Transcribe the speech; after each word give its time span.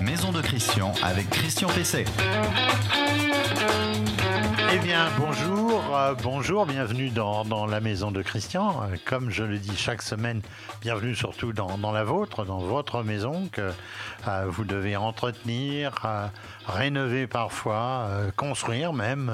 Maison 0.00 0.32
de 0.32 0.40
Christian 0.40 0.92
avec 1.02 1.28
Christian 1.30 1.68
Pesset. 1.68 2.04
Bien, 4.88 5.10
bonjour, 5.18 5.94
euh, 5.94 6.14
bonjour, 6.22 6.64
bienvenue 6.64 7.10
dans, 7.10 7.44
dans 7.44 7.66
la 7.66 7.78
maison 7.78 8.10
de 8.10 8.22
Christian. 8.22 8.84
Euh, 8.84 8.96
Comme 9.04 9.28
je 9.28 9.44
le 9.44 9.58
dis 9.58 9.76
chaque 9.76 10.00
semaine, 10.00 10.40
bienvenue 10.80 11.14
surtout 11.14 11.52
dans, 11.52 11.76
dans 11.76 11.92
la 11.92 12.04
vôtre, 12.04 12.46
dans 12.46 12.60
votre 12.60 13.02
maison 13.02 13.50
que 13.52 13.70
euh, 14.26 14.46
vous 14.48 14.64
devez 14.64 14.96
entretenir, 14.96 16.06
rénover 16.66 17.26
parfois, 17.26 18.08
construire 18.36 18.94
même, 18.94 19.30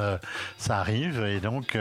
ça 0.58 0.78
arrive. 0.78 1.24
Et 1.24 1.38
donc, 1.38 1.78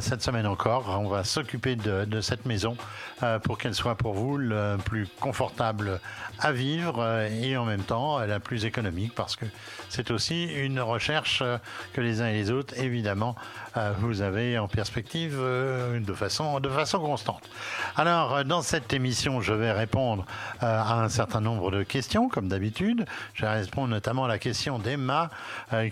cette 0.00 0.22
semaine 0.22 0.46
encore, 0.46 0.98
on 1.00 1.08
va 1.08 1.22
s'occuper 1.22 1.76
de, 1.76 2.04
de 2.04 2.20
cette 2.20 2.46
maison 2.46 2.76
pour 3.44 3.58
qu'elle 3.58 3.74
soit 3.74 3.94
pour 3.94 4.14
vous 4.14 4.36
le 4.36 4.76
plus 4.84 5.06
confortable 5.20 6.00
à 6.40 6.52
vivre 6.52 7.26
et 7.42 7.56
en 7.56 7.64
même 7.64 7.82
temps 7.82 8.18
la 8.18 8.40
plus 8.40 8.64
économique 8.64 9.14
parce 9.14 9.36
que 9.36 9.46
c'est 9.88 10.10
aussi 10.10 10.44
une 10.44 10.80
recherche 10.80 11.40
euh, 11.42 11.58
que 11.92 12.00
les 12.00 12.20
uns 12.20 12.28
et 12.28 12.34
les 12.34 12.50
autres, 12.50 12.74
évidemment, 12.78 13.36
euh, 13.76 13.92
vous 13.98 14.22
avez 14.22 14.58
en 14.58 14.68
perspective 14.68 15.36
euh, 15.38 16.00
de 16.00 16.12
façon, 16.12 16.60
de 16.60 16.68
façon 16.68 17.00
constante. 17.00 17.48
Alors, 17.96 18.44
dans 18.44 18.62
cette 18.62 18.92
émission, 18.92 19.40
je 19.40 19.52
vais 19.52 19.72
répondre 19.72 20.24
à 20.60 21.02
un 21.02 21.08
certain 21.08 21.40
nombre 21.40 21.70
de 21.70 21.82
questions, 21.82 22.28
comme 22.28 22.48
d'habitude. 22.48 23.06
Je 23.34 23.42
vais 23.42 23.52
répondre 23.52 23.88
notamment 23.88 24.24
à 24.24 24.28
la 24.28 24.38
question 24.38 24.78
d'Emma 24.78 25.30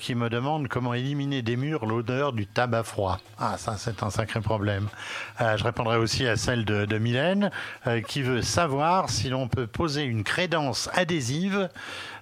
qui 0.00 0.14
me 0.14 0.28
demande 0.28 0.68
comment 0.68 0.94
éliminer 0.94 1.42
des 1.42 1.56
murs 1.56 1.86
l'odeur 1.86 2.32
du 2.32 2.46
tabac 2.46 2.84
froid. 2.84 3.18
Ah, 3.38 3.56
ça, 3.58 3.76
c'est 3.76 4.02
un 4.02 4.10
sacré 4.10 4.40
problème. 4.40 4.88
Je 5.40 5.62
répondrai 5.62 5.96
aussi 5.96 6.26
à 6.26 6.36
celle 6.36 6.64
de, 6.64 6.84
de 6.84 6.98
Mylène 6.98 7.50
qui 8.08 8.22
veut 8.22 8.42
savoir 8.42 9.10
si 9.10 9.28
l'on 9.28 9.48
peut 9.48 9.66
poser 9.66 10.02
une 10.02 10.24
crédence 10.24 10.88
adhésive 10.94 11.68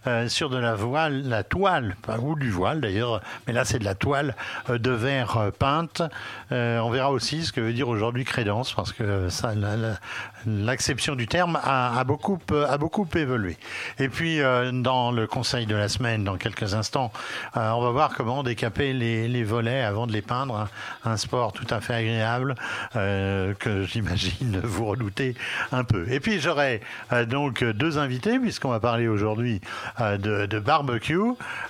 euh, 0.07 0.29
sur 0.29 0.51
de 0.51 0.59
la 0.59 0.75
voile, 0.75 1.23
la 1.27 1.42
toile, 1.45 1.97
ou 2.20 2.39
du 2.39 2.51
voile 2.51 2.81
d'ailleurs, 2.81 3.23
mais 3.47 3.53
là 3.55 3.65
c'est 3.65 3.78
de 3.78 3.84
la 3.84 3.95
toile 3.95 4.37
euh, 4.69 4.78
de 4.78 4.91
verre 4.91 5.39
euh, 5.39 5.51
peinte. 5.51 6.03
On 6.51 6.91
verra 6.91 7.11
aussi 7.11 7.45
ce 7.45 7.53
que 7.53 7.61
veut 7.61 7.73
dire 7.73 7.89
aujourd'hui 7.89 8.25
crédence, 8.25 8.73
parce 8.75 8.93
que 8.93 9.28
l'acception 10.47 11.17
du 11.17 11.27
terme 11.27 11.59
a, 11.62 12.05
beaucoup, 12.05 12.39
a 12.69 12.78
beaucoup 12.78 13.09
évolué. 13.17 13.56
Et 13.98 14.09
puis 14.09 14.39
dans 14.73 15.11
le 15.11 15.27
conseil 15.27 15.67
de 15.67 15.75
la 15.75 15.89
semaine, 15.89 16.23
dans 16.23 16.37
quelques 16.37 16.75
instants, 16.75 17.12
on 17.56 17.81
va 17.81 17.91
voir 17.91 18.15
comment 18.15 18.43
décaper 18.45 18.93
les, 18.93 19.45
volets 19.45 19.83
avant 19.83 20.06
de 20.06 20.12
les 20.12 20.23
peindre. 20.23 20.69
Un, 21.05 21.11
un 21.11 21.17
sport 21.17 21.53
tout 21.53 21.67
à 21.71 21.81
fait 21.81 21.95
agréable 21.95 22.55
que 22.93 23.84
j'imagine 23.89 24.61
vous 24.62 24.87
redoutez 24.87 25.34
un 25.73 25.83
peu. 25.83 26.06
Et 26.11 26.21
puis 26.21 26.39
j'aurai 26.39 26.83
donc 27.27 27.65
deux 27.65 27.98
invités 27.98 28.39
puisqu'on 28.39 28.71
va 28.71 28.81
parler 28.81 29.09
aujourd'hui 29.09 29.61
de, 30.00 30.47
de 30.47 30.59
barbecue. 30.59 31.19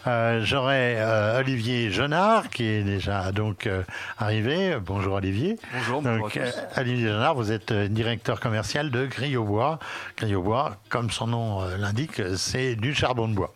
Euh, 0.06 0.40
j'aurai 0.44 0.96
euh, 0.98 1.40
Olivier 1.40 1.90
Jonard 1.90 2.48
qui 2.50 2.64
est 2.64 2.82
déjà 2.82 3.32
donc 3.32 3.66
euh, 3.66 3.82
arrivé. 4.18 4.76
Bonjour 4.84 5.14
Olivier. 5.14 5.58
Bonjour, 5.72 6.02
bonjour 6.02 6.18
Donc, 6.28 6.36
à 6.36 6.50
tous. 6.50 6.58
euh, 6.58 6.80
Olivier 6.80 7.08
Jonard, 7.08 7.34
vous 7.34 7.52
êtes 7.52 7.70
euh, 7.72 7.88
directeur 7.88 8.40
commercial 8.40 8.90
de 8.90 9.06
Grille 9.06 9.36
au 9.36 9.44
bois. 9.44 9.78
Grille 10.16 10.34
au 10.34 10.42
bois, 10.42 10.76
comme 10.88 11.10
son 11.10 11.26
nom 11.26 11.62
euh, 11.62 11.76
l'indique, 11.76 12.20
c'est 12.36 12.76
du 12.76 12.94
charbon 12.94 13.28
de 13.28 13.34
bois. 13.34 13.52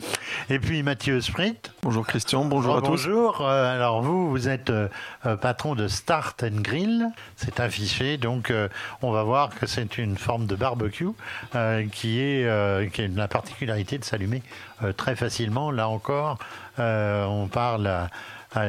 Et 0.50 0.58
puis 0.58 0.82
Mathieu 0.82 1.20
Sprit. 1.20 1.56
Bonjour 1.82 2.06
Christian, 2.06 2.44
bonjour 2.44 2.76
à 2.76 2.80
tous. 2.80 2.88
Bonjour. 2.88 3.40
Euh, 3.40 3.74
alors 3.74 4.02
vous, 4.02 4.30
vous 4.30 4.48
êtes 4.48 4.70
euh, 4.70 4.88
euh, 5.26 5.36
patron 5.36 5.74
de 5.74 5.88
Start 5.88 6.42
and 6.42 6.60
Grill. 6.62 7.06
C'est 7.36 7.60
affiché, 7.60 8.16
donc 8.16 8.50
euh, 8.50 8.68
on 9.02 9.10
va 9.12 9.22
voir 9.22 9.50
que 9.58 9.66
c'est 9.66 9.98
une 9.98 10.16
forme 10.16 10.46
de 10.46 10.56
barbecue 10.56 11.08
euh, 11.54 11.84
qui 11.90 12.20
est 12.20 12.44
euh, 12.44 12.86
qui 12.88 13.02
a 13.02 13.08
la 13.08 13.28
particularité 13.28 13.98
de 13.98 14.04
s'allumer 14.04 14.42
euh, 14.46 14.57
très 14.96 15.16
facilement. 15.16 15.70
Là 15.70 15.88
encore, 15.88 16.38
euh, 16.78 17.24
on 17.24 17.48
parle. 17.48 17.86
à- 18.54 18.64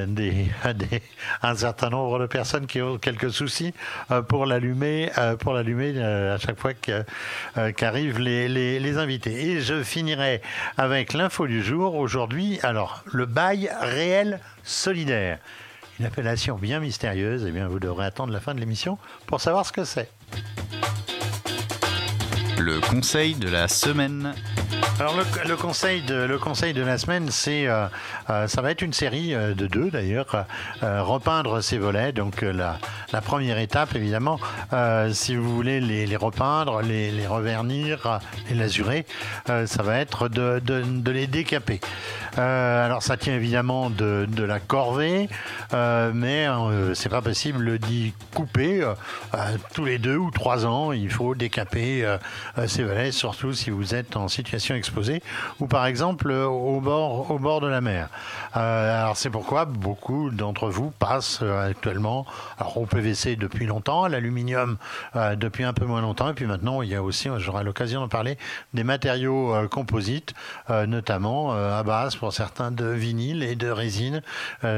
un 1.41 1.55
certain 1.55 1.89
nombre 1.89 2.19
de 2.19 2.25
personnes 2.25 2.67
qui 2.67 2.81
ont 2.81 2.97
quelques 2.97 3.31
soucis 3.31 3.73
euh, 4.11 4.21
pour 4.21 4.45
l'allumer 4.45 5.09
euh, 5.17 5.37
pour 5.37 5.53
l'allumer 5.53 5.93
euh, 5.95 6.35
à 6.35 6.37
chaque 6.37 6.59
fois 6.59 6.71
euh, 7.57 7.71
qu'arrivent 7.71 8.19
les 8.19 8.97
invités. 8.97 9.51
Et 9.51 9.61
je 9.61 9.81
finirai 9.81 10.41
avec 10.77 11.13
l'info 11.13 11.47
du 11.47 11.63
jour. 11.63 11.95
Aujourd'hui, 11.95 12.59
alors, 12.61 13.03
le 13.05 13.25
bail 13.25 13.69
réel 13.81 14.41
solidaire. 14.63 15.39
Une 15.99 16.05
appellation 16.05 16.55
bien 16.57 16.81
mystérieuse. 16.81 17.45
Eh 17.47 17.51
bien, 17.51 17.67
vous 17.69 17.79
devrez 17.79 18.05
attendre 18.05 18.33
la 18.33 18.41
fin 18.41 18.53
de 18.53 18.59
l'émission 18.59 18.97
pour 19.27 19.39
savoir 19.39 19.65
ce 19.65 19.71
que 19.71 19.85
c'est. 19.85 20.09
Le 22.57 22.81
conseil 22.81 23.35
de 23.35 23.47
la 23.49 23.67
semaine. 23.69 24.33
Alors 24.99 25.15
le, 25.15 25.55
conseil 25.55 26.01
de 26.01 26.81
la 26.81 26.97
semaine, 26.97 27.29
c'est 27.31 27.67
euh, 27.67 27.87
euh, 28.29 28.47
ça 28.47 28.61
va 28.61 28.71
être 28.71 28.81
une 28.81 28.91
série 28.91 29.33
euh, 29.33 29.53
de 29.53 29.65
deux 29.65 29.89
d'ailleurs, 29.89 30.45
repeindre 30.81 31.61
ces 31.61 31.77
volets. 31.77 32.11
Donc 32.11 32.41
la, 32.41 32.77
première 33.21 33.59
étape 33.59 33.95
évidemment, 33.95 34.39
si 35.11 35.35
vous 35.35 35.55
voulez 35.55 35.79
les, 35.79 36.15
repeindre, 36.17 36.81
les, 36.81 37.11
les 37.11 37.27
revernir, 37.27 38.19
les 38.49 38.55
lazurer, 38.55 39.05
euh, 39.49 39.65
ça 39.65 39.83
va 39.83 39.99
être 39.99 40.27
de, 40.27 40.61
les 41.11 41.27
décaper. 41.27 41.79
Alors 42.35 43.01
ça 43.01 43.15
tient 43.17 43.35
évidemment 43.35 43.89
de, 43.89 44.43
la 44.43 44.59
corvée, 44.59 45.29
mais 45.71 46.47
c'est 46.93 47.09
pas 47.09 47.21
possible 47.21 47.79
d'y 47.79 48.13
couper 48.33 48.85
tous 49.73 49.85
les 49.85 49.97
deux 49.97 50.17
ou 50.17 50.31
trois 50.31 50.65
ans. 50.65 50.91
Il 50.91 51.09
faut 51.09 51.35
décaper 51.35 52.05
ces 52.67 52.83
volets, 52.83 53.11
surtout 53.11 53.53
si 53.53 53.69
vous 53.69 53.95
êtes 53.95 54.15
en 54.15 54.27
situation 54.27 54.58
exposée 54.75 55.21
ou 55.59 55.67
par 55.67 55.85
exemple 55.85 56.31
euh, 56.31 56.45
au 56.45 56.79
bord 56.81 57.31
au 57.31 57.39
bord 57.39 57.61
de 57.61 57.67
la 57.67 57.81
mer. 57.81 58.09
Euh, 58.55 59.01
alors 59.01 59.17
c'est 59.17 59.29
pourquoi 59.29 59.65
beaucoup 59.65 60.29
d'entre 60.29 60.69
vous 60.69 60.91
passent 60.91 61.39
euh, 61.41 61.69
actuellement 61.69 62.25
au 62.75 62.85
PVC 62.85 63.35
depuis 63.35 63.65
longtemps, 63.65 64.03
à 64.03 64.09
l'aluminium 64.09 64.77
depuis 65.15 65.63
un 65.63 65.73
peu 65.73 65.85
moins 65.85 66.01
longtemps, 66.01 66.29
et 66.29 66.33
puis 66.33 66.45
maintenant 66.45 66.81
il 66.81 66.89
y 66.89 66.95
a 66.95 67.01
aussi, 67.01 67.29
j'aurai 67.37 67.63
l'occasion 67.63 68.01
d'en 68.01 68.07
parler, 68.07 68.37
des 68.73 68.83
matériaux 68.83 69.55
composites, 69.69 70.33
notamment 70.69 71.51
à 71.51 71.83
base 71.83 72.15
pour 72.15 72.33
certains 72.33 72.71
de 72.71 72.85
vinyle 72.85 73.43
et 73.43 73.55
de 73.55 73.69
résine, 73.69 74.21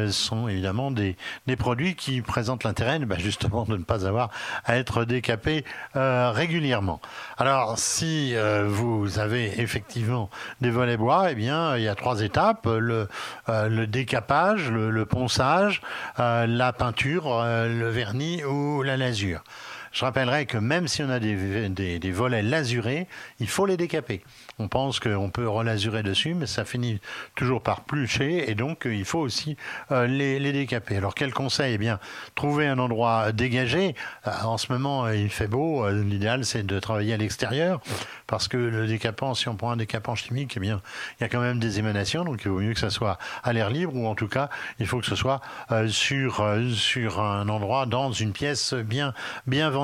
sont 0.09 0.47
évidemment 0.47 0.91
des, 0.91 1.15
des 1.47 1.55
produits 1.55 1.95
qui 1.95 2.21
présentent 2.21 2.63
l'intérêt 2.63 2.99
bah, 2.99 3.15
justement 3.17 3.63
de 3.63 3.77
ne 3.77 3.83
pas 3.83 4.05
avoir 4.05 4.29
à 4.65 4.77
être 4.77 5.05
décapés 5.05 5.63
régulièrement. 5.95 7.01
Alors 7.37 7.77
si 7.77 8.35
vous 8.67 9.19
avez 9.19 9.61
effectivement 9.71 10.29
des 10.59 10.69
volets 10.69 10.97
bois, 10.97 11.31
eh 11.31 11.35
bien 11.35 11.77
il 11.77 11.83
y 11.83 11.87
a 11.87 11.95
trois 11.95 12.21
étapes 12.21 12.67
le, 12.67 13.07
euh, 13.47 13.85
décapage, 13.85 14.69
le, 14.69 14.91
le 14.91 15.05
ponçage, 15.05 15.81
euh, 16.19 16.45
la 16.45 16.73
peinture, 16.73 17.27
euh, 17.27 17.67
le 17.67 17.89
vernis 17.89 18.43
ou 18.43 18.83
la 18.83 18.97
lasure. 18.97 19.43
Je 19.91 20.05
rappellerai 20.05 20.45
que 20.45 20.57
même 20.57 20.87
si 20.87 21.03
on 21.03 21.09
a 21.09 21.19
des, 21.19 21.69
des, 21.69 22.11
volets 22.11 22.41
lasurés, 22.41 23.07
il 23.39 23.49
faut 23.49 23.65
les 23.65 23.75
décaper. 23.75 24.21
On 24.57 24.69
pense 24.69 25.01
qu'on 25.01 25.29
peut 25.29 25.47
relasurer 25.47 26.01
dessus, 26.01 26.33
mais 26.33 26.47
ça 26.47 26.63
finit 26.63 27.01
toujours 27.35 27.61
par 27.61 27.81
plucher 27.81 28.49
et 28.49 28.55
donc 28.55 28.85
euh, 28.85 28.95
il 28.95 29.03
faut 29.03 29.19
aussi 29.19 29.57
euh, 29.91 30.07
les, 30.07 30.39
les 30.39 30.53
décaper. 30.53 30.95
Alors 30.95 31.13
quel 31.13 31.33
conseil? 31.33 31.73
Eh 31.73 31.77
bien, 31.77 31.99
trouver 32.35 32.67
un 32.67 32.79
endroit 32.79 33.33
dégagé. 33.33 33.95
Euh, 34.27 34.31
en 34.43 34.57
ce 34.57 34.71
moment, 34.71 35.09
il 35.09 35.29
fait 35.29 35.47
beau. 35.47 35.89
L'idéal, 35.89 36.45
c'est 36.45 36.65
de 36.65 36.79
travailler 36.79 37.13
à 37.13 37.17
l'extérieur 37.17 37.81
parce 38.27 38.47
que 38.47 38.55
le 38.55 38.87
décapant, 38.87 39.33
si 39.33 39.49
on 39.49 39.57
prend 39.57 39.71
un 39.71 39.77
décapant 39.77 40.15
chimique, 40.15 40.53
eh 40.55 40.61
bien, 40.61 40.81
il 41.19 41.23
y 41.23 41.25
a 41.25 41.29
quand 41.29 41.41
même 41.41 41.59
des 41.59 41.79
émanations, 41.79 42.23
donc 42.23 42.41
il 42.45 42.51
vaut 42.51 42.61
mieux 42.61 42.73
que 42.73 42.79
ça 42.79 42.89
soit 42.89 43.17
à 43.43 43.51
l'air 43.51 43.69
libre 43.69 43.93
ou 43.93 44.07
en 44.07 44.15
tout 44.15 44.29
cas, 44.29 44.49
il 44.79 44.87
faut 44.87 44.99
que 44.99 45.05
ce 45.05 45.15
soit 45.15 45.41
sur 45.87 46.45
sur 46.73 47.19
un 47.19 47.49
endroit 47.49 47.85
dans 47.85 48.13
une 48.13 48.31
pièce 48.31 48.73
bien 48.73 49.13
bien. 49.47 49.80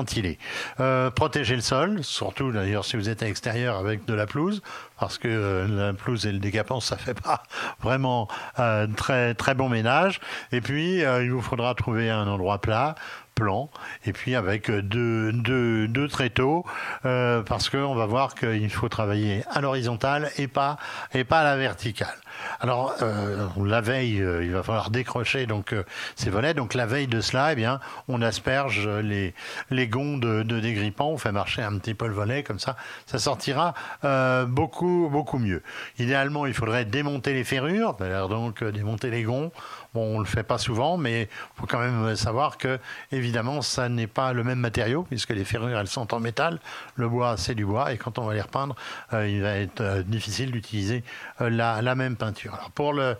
Euh, 0.80 1.10
protéger 1.10 1.54
le 1.54 1.62
sol, 1.62 2.02
surtout 2.02 2.52
d'ailleurs 2.52 2.84
si 2.84 2.96
vous 2.96 3.08
êtes 3.08 3.22
à 3.22 3.26
l'extérieur 3.26 3.76
avec 3.76 4.04
de 4.04 4.14
la 4.14 4.26
pelouse, 4.26 4.62
parce 4.98 5.18
que 5.18 5.28
euh, 5.28 5.68
la 5.68 5.92
pelouse 5.92 6.26
et 6.26 6.32
le 6.32 6.38
décapant, 6.38 6.80
ça 6.80 6.96
fait 6.96 7.20
pas 7.20 7.42
vraiment 7.80 8.28
euh, 8.58 8.86
très 8.96 9.34
très 9.34 9.54
bon 9.54 9.68
ménage. 9.68 10.20
Et 10.52 10.60
puis, 10.60 11.04
euh, 11.04 11.24
il 11.24 11.32
vous 11.32 11.42
faudra 11.42 11.74
trouver 11.74 12.10
un 12.10 12.26
endroit 12.26 12.60
plat 12.60 12.94
plan 13.34 13.70
et 14.04 14.12
puis 14.12 14.34
avec 14.34 14.68
deux, 14.68 15.32
deux, 15.32 15.86
deux 15.86 16.08
tréteaux 16.08 16.66
parce 17.02 17.70
qu'on 17.70 17.94
va 17.94 18.04
voir 18.04 18.34
qu'il 18.34 18.68
faut 18.68 18.88
travailler 18.88 19.44
à 19.48 19.60
l'horizontale 19.60 20.28
et 20.38 20.48
pas 20.48 20.76
et 21.14 21.22
pas 21.22 21.42
à 21.42 21.44
la 21.44 21.56
verticale. 21.56 22.16
Alors 22.60 22.94
euh, 23.02 23.46
la 23.64 23.80
veille, 23.80 24.20
euh, 24.20 24.44
il 24.44 24.52
va 24.52 24.62
falloir 24.62 24.90
décrocher 24.90 25.46
donc 25.46 25.72
euh, 25.72 25.84
ces 26.16 26.30
volets. 26.30 26.54
Donc 26.54 26.74
la 26.74 26.86
veille 26.86 27.06
de 27.06 27.20
cela, 27.20 27.52
eh 27.52 27.54
bien, 27.54 27.80
on 28.08 28.20
asperge 28.20 28.88
les 28.88 29.34
les 29.70 29.86
gonds 29.86 30.18
de, 30.18 30.42
de 30.42 30.60
dégrippant, 30.60 31.10
on 31.10 31.18
fait 31.18 31.32
marcher 31.32 31.62
un 31.62 31.78
petit 31.78 31.94
peu 31.94 32.06
le 32.06 32.14
volet 32.14 32.42
comme 32.42 32.58
ça, 32.58 32.76
ça 33.06 33.18
sortira 33.18 33.74
euh, 34.04 34.44
beaucoup 34.44 35.08
beaucoup 35.10 35.38
mieux. 35.38 35.62
Idéalement, 35.98 36.46
il 36.46 36.54
faudrait 36.54 36.84
démonter 36.84 37.32
les 37.32 37.44
ferrures, 37.44 37.94
donc 38.28 38.62
euh, 38.62 38.72
démonter 38.72 39.10
les 39.10 39.22
gonds. 39.22 39.52
Bon, 39.94 40.16
on 40.16 40.18
le 40.18 40.26
fait 40.26 40.42
pas 40.42 40.58
souvent, 40.58 40.96
mais 40.96 41.28
faut 41.54 41.66
quand 41.66 41.80
même 41.80 42.14
savoir 42.16 42.58
que 42.58 42.78
évidemment 43.10 43.62
ça 43.62 43.88
n'est 43.88 44.06
pas 44.06 44.32
le 44.32 44.44
même 44.44 44.58
matériau, 44.58 45.02
puisque 45.02 45.30
les 45.30 45.44
ferrures, 45.44 45.78
elles 45.78 45.88
sont 45.88 46.12
en 46.14 46.20
métal. 46.20 46.60
Le 46.96 47.08
bois, 47.08 47.36
c'est 47.36 47.54
du 47.54 47.64
bois. 47.64 47.92
Et 47.92 47.96
quand 47.96 48.18
on 48.18 48.24
va 48.24 48.34
les 48.34 48.42
repeindre, 48.42 48.76
il 49.12 49.40
va 49.42 49.56
être 49.56 50.02
difficile 50.02 50.52
d'utiliser 50.52 51.04
la, 51.40 51.80
la, 51.82 51.94
même 51.94 52.16
peinture. 52.16 52.54
Alors, 52.54 52.70
pour 52.70 52.92
le 52.92 53.16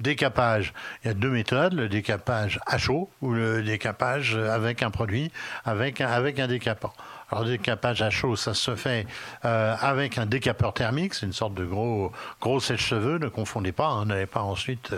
décapage, 0.00 0.72
il 1.02 1.08
y 1.08 1.10
a 1.10 1.14
deux 1.14 1.30
méthodes, 1.30 1.74
le 1.74 1.88
décapage 1.88 2.60
à 2.66 2.78
chaud 2.78 3.10
ou 3.20 3.32
le 3.32 3.62
décapage 3.62 4.36
avec 4.36 4.82
un 4.82 4.90
produit, 4.90 5.30
avec 5.64 6.00
un 6.00 6.48
décapant. 6.48 6.92
Alors, 7.32 7.44
le 7.44 7.52
décapage 7.52 8.02
à 8.02 8.10
chaud, 8.10 8.36
ça 8.36 8.52
se 8.52 8.76
fait 8.76 9.06
euh, 9.46 9.74
avec 9.80 10.18
un 10.18 10.26
décapeur 10.26 10.74
thermique. 10.74 11.14
C'est 11.14 11.24
une 11.24 11.32
sorte 11.32 11.54
de 11.54 11.64
gros, 11.64 12.12
gros 12.42 12.60
sèche-cheveux. 12.60 13.16
Ne 13.16 13.28
confondez 13.28 13.72
pas. 13.72 13.86
Hein, 13.86 14.04
N'allez 14.04 14.26
pas 14.26 14.42
ensuite 14.42 14.92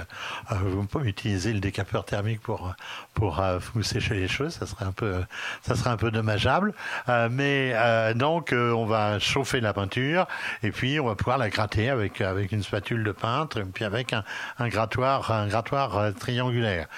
euh, 0.51 0.55
vous 0.65 0.85
pouvez 0.85 1.11
utiliser 1.11 1.53
le 1.53 1.61
décapeur 1.61 2.05
thermique 2.05 2.41
pour, 2.41 2.75
pour 3.15 3.39
euh, 3.39 3.61
vous 3.73 3.85
sécher 3.85 4.15
les 4.15 4.27
cheveux. 4.27 4.51
Ça 4.51 4.67
serait 4.67 4.85
un 4.85 4.91
peu, 4.91 5.23
ça 5.63 5.77
serait 5.77 5.91
un 5.91 5.97
peu 5.97 6.11
dommageable. 6.11 6.75
Euh, 7.09 7.29
mais 7.31 7.73
euh, 7.75 8.15
donc, 8.15 8.53
on 8.53 8.85
va 8.85 9.21
chauffer 9.21 9.61
la 9.61 9.73
peinture 9.73 10.27
et 10.65 10.73
puis 10.73 10.99
on 10.99 11.07
va 11.07 11.15
pouvoir 11.15 11.39
la 11.39 11.51
gratter 11.51 11.89
avec, 11.89 12.21
avec 12.21 12.51
une 12.51 12.65
spatule 12.65 13.05
de 13.05 13.13
peintre 13.13 13.59
et 13.61 13.65
puis 13.65 13.85
avec 13.85 14.13
un, 14.13 14.25
un 14.59 14.69
grattoir, 14.69 15.31
un 15.31 15.47
grattoir 15.47 16.13
triangulaire. 16.19 16.89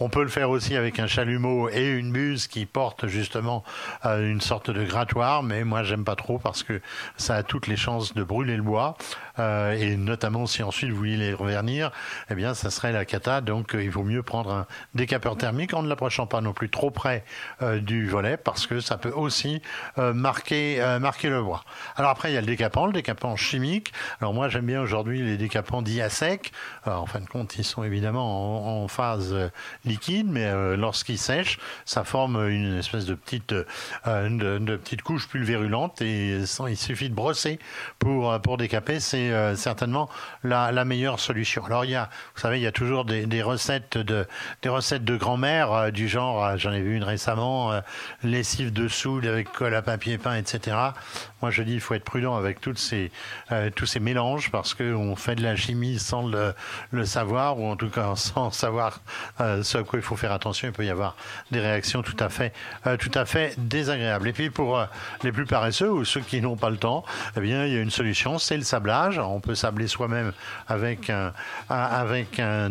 On 0.00 0.08
peut 0.08 0.22
le 0.22 0.28
faire 0.28 0.50
aussi 0.50 0.76
avec 0.76 0.98
un 0.98 1.06
chalumeau 1.06 1.68
et 1.68 1.86
une 1.86 2.10
buse 2.10 2.48
qui 2.48 2.66
porte 2.66 3.06
justement 3.06 3.62
euh, 4.04 4.28
une 4.28 4.40
sorte 4.40 4.70
de 4.70 4.84
grattoir, 4.84 5.42
mais 5.44 5.62
moi 5.62 5.84
j'aime 5.84 6.04
pas 6.04 6.16
trop 6.16 6.38
parce 6.38 6.64
que 6.64 6.80
ça 7.16 7.36
a 7.36 7.42
toutes 7.44 7.68
les 7.68 7.76
chances 7.76 8.12
de 8.12 8.24
brûler 8.24 8.56
le 8.56 8.62
bois 8.62 8.96
euh, 9.38 9.72
et 9.72 9.96
notamment 9.96 10.46
si 10.46 10.62
ensuite 10.62 10.90
vous 10.90 10.96
voulez 10.96 11.16
les 11.16 11.32
revernir, 11.32 11.90
eh 12.30 12.34
bien 12.34 12.54
ça 12.54 12.70
serait 12.70 12.92
la 12.92 13.04
cata. 13.04 13.40
Donc 13.40 13.74
euh, 13.74 13.82
il 13.82 13.90
vaut 13.90 14.04
mieux 14.04 14.22
prendre 14.22 14.52
un 14.52 14.66
décapeur 14.94 15.36
thermique 15.36 15.74
en 15.74 15.82
ne 15.82 15.88
l'approchant 15.88 16.26
pas 16.26 16.40
non 16.40 16.52
plus 16.52 16.70
trop 16.70 16.90
près 16.90 17.24
du 17.78 18.08
volet 18.08 18.36
parce 18.36 18.66
que 18.66 18.80
ça 18.80 18.96
peut 18.96 19.10
aussi 19.10 19.62
marquer 19.96 20.96
marquer 21.00 21.28
le 21.28 21.42
bois. 21.42 21.64
Alors 21.96 22.10
après 22.10 22.30
il 22.30 22.34
y 22.34 22.38
a 22.38 22.40
le 22.40 22.46
décapant, 22.46 22.86
le 22.86 22.92
décapant 22.92 23.36
chimique. 23.36 23.92
Alors 24.20 24.34
moi 24.34 24.48
j'aime 24.48 24.66
bien 24.66 24.80
aujourd'hui 24.80 25.22
les 25.22 25.36
décapants 25.36 25.82
dits 25.82 26.00
à 26.00 26.10
sec. 26.10 26.52
en 26.86 27.06
fin 27.06 27.20
de 27.20 27.26
compte 27.26 27.56
ils 27.58 27.64
sont 27.64 27.84
évidemment 27.84 28.82
en, 28.82 28.88
phase 28.88 29.34
liquide, 29.84 30.28
mais 30.30 30.44
euh, 30.44 30.76
lorsqu'il 30.76 31.18
sèche, 31.18 31.58
ça 31.84 32.04
forme 32.04 32.48
une 32.48 32.78
espèce 32.78 33.06
de 33.06 33.14
petite, 33.14 33.54
euh, 34.06 34.58
de, 34.58 34.76
petite 34.76 35.02
couche 35.02 35.28
pulvérulente 35.28 36.00
et 36.02 36.38
il 36.68 36.76
suffit 36.76 37.08
de 37.08 37.14
brosser 37.14 37.58
pour, 37.98 38.32
euh, 38.32 38.38
pour 38.38 38.56
décaper. 38.56 39.00
C'est 39.30 39.56
certainement 39.56 40.08
la, 40.42 40.84
meilleure 40.84 41.20
solution. 41.20 41.64
Alors 41.64 41.84
il 41.84 41.92
y 41.92 41.94
a, 41.94 42.10
vous 42.34 42.40
savez, 42.40 42.58
il 42.58 42.62
y 42.62 42.66
a 42.66 42.72
toujours 42.72 43.04
des, 43.04 43.42
recettes 43.42 43.96
de, 43.96 44.26
des 44.62 44.68
recettes 44.68 45.04
de 45.04 45.16
grand-mère 45.16 45.90
du 45.92 46.08
genre, 46.08 46.58
j'en 46.58 46.72
ai 46.72 46.80
vu 46.80 46.96
une 46.96 47.04
récemment, 47.04 47.72
lessive 48.22 48.72
de 48.72 48.88
soude 48.88 49.26
avec 49.26 49.50
colle 49.52 49.74
à 49.74 49.82
papier 49.82 50.18
peint, 50.18 50.36
etc. 50.36 50.76
Moi 51.40 51.50
je 51.50 51.62
dis 51.62 51.74
il 51.74 51.80
faut 51.80 51.94
être 51.94 52.04
prudent 52.04 52.36
avec 52.36 52.60
toutes 52.60 52.78
ces, 52.78 53.10
tous 53.74 53.86
ces 53.86 54.00
mélanges 54.00 54.50
parce 54.50 54.74
qu'on 54.74 55.16
fait 55.16 55.36
de 55.36 55.42
la 55.42 55.56
chimie 55.56 55.98
sans 55.98 56.28
le, 56.28 57.04
savoir 57.04 57.58
ou 57.58 57.66
en 57.66 57.76
tout 57.76 57.90
cas 57.90 58.14
sans 58.16 58.50
savoir 58.50 59.00
ce 59.38 59.78
à 59.78 59.82
quoi 59.82 59.98
il 59.98 60.02
faut 60.02 60.16
faire 60.16 60.32
attention. 60.32 60.68
Il 60.68 60.72
peut 60.72 60.84
y 60.84 60.90
avoir 60.90 61.16
des 61.50 61.60
réactions 61.60 62.02
tout 62.02 62.16
à 62.18 62.28
fait, 62.28 62.52
euh, 62.86 62.96
tout 62.96 63.10
à 63.14 63.24
fait 63.24 63.54
désagréables. 63.58 64.28
Et 64.28 64.32
puis 64.32 64.50
pour 64.50 64.78
euh, 64.78 64.86
les 65.22 65.32
plus 65.32 65.46
paresseux 65.46 65.90
ou 65.90 66.04
ceux 66.04 66.20
qui 66.20 66.40
n'ont 66.40 66.56
pas 66.56 66.70
le 66.70 66.76
temps, 66.76 67.04
eh 67.36 67.40
bien, 67.40 67.66
il 67.66 67.72
y 67.72 67.76
a 67.76 67.80
une 67.80 67.90
solution, 67.90 68.38
c'est 68.38 68.56
le 68.56 68.62
sablage. 68.62 69.13
On 69.18 69.40
peut 69.40 69.54
sabler 69.54 69.86
soi-même 69.86 70.32
avec 70.68 71.10
un, 71.10 71.32
avec 71.68 72.38
un, 72.40 72.68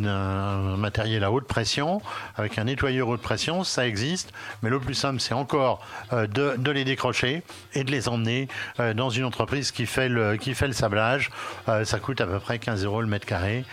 matériel 0.77 1.23
à 1.23 1.31
haute 1.31 1.47
pression, 1.47 2.01
avec 2.35 2.57
un 2.57 2.65
nettoyeur 2.65 3.07
haute 3.07 3.21
pression. 3.21 3.63
Ça 3.63 3.87
existe, 3.87 4.31
mais 4.61 4.69
le 4.69 4.79
plus 4.79 4.93
simple, 4.93 5.19
c'est 5.19 5.33
encore 5.33 5.85
euh, 6.11 6.27
de, 6.27 6.71
les 6.71 6.83
décrocher 6.83 7.43
et 7.73 7.83
de 7.83 7.91
les 7.91 8.09
emmener 8.09 8.47
dans 8.95 9.09
une 9.09 9.25
entreprise 9.25 9.71
qui 9.71 9.85
fait 9.85 10.09
le, 10.09 10.37
qui 10.37 10.53
fait 10.55 10.67
le 10.67 10.73
sablage. 10.73 11.29
ça 11.83 11.99
coûte 11.99 12.21
à 12.21 12.25
peu 12.25 12.39
près 12.39 12.59
15 12.59 12.83
euros 12.85 13.01
le 13.01 13.07
mètre 13.07 13.25
carré, 13.25 13.63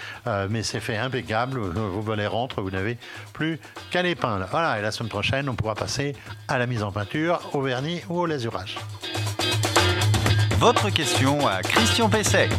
mais 0.48 0.62
c'est 0.62 0.80
fait 0.80 0.96
impeccable. 0.96 1.58
Vos 1.58 2.00
volets 2.00 2.26
rentrent, 2.26 2.60
vous 2.60 2.70
n'avez 2.70 2.98
plus 3.32 3.58
qu'à 3.90 4.02
les 4.02 4.14
peindre. 4.14 4.46
Voilà, 4.50 4.78
et 4.78 4.82
la 4.82 4.90
semaine 4.90 5.08
prochaine, 5.08 5.48
on 5.48 5.54
pourra 5.54 5.74
passer 5.74 6.14
à 6.48 6.58
la 6.58 6.66
mise 6.66 6.82
en 6.82 6.92
peinture, 6.92 7.40
au 7.54 7.62
vernis 7.62 8.02
ou 8.08 8.20
au 8.20 8.26
lasurage. 8.26 8.76
Votre 10.60 10.90
question 10.90 11.46
à 11.46 11.62
Christian 11.62 12.10
Pesset. 12.10 12.50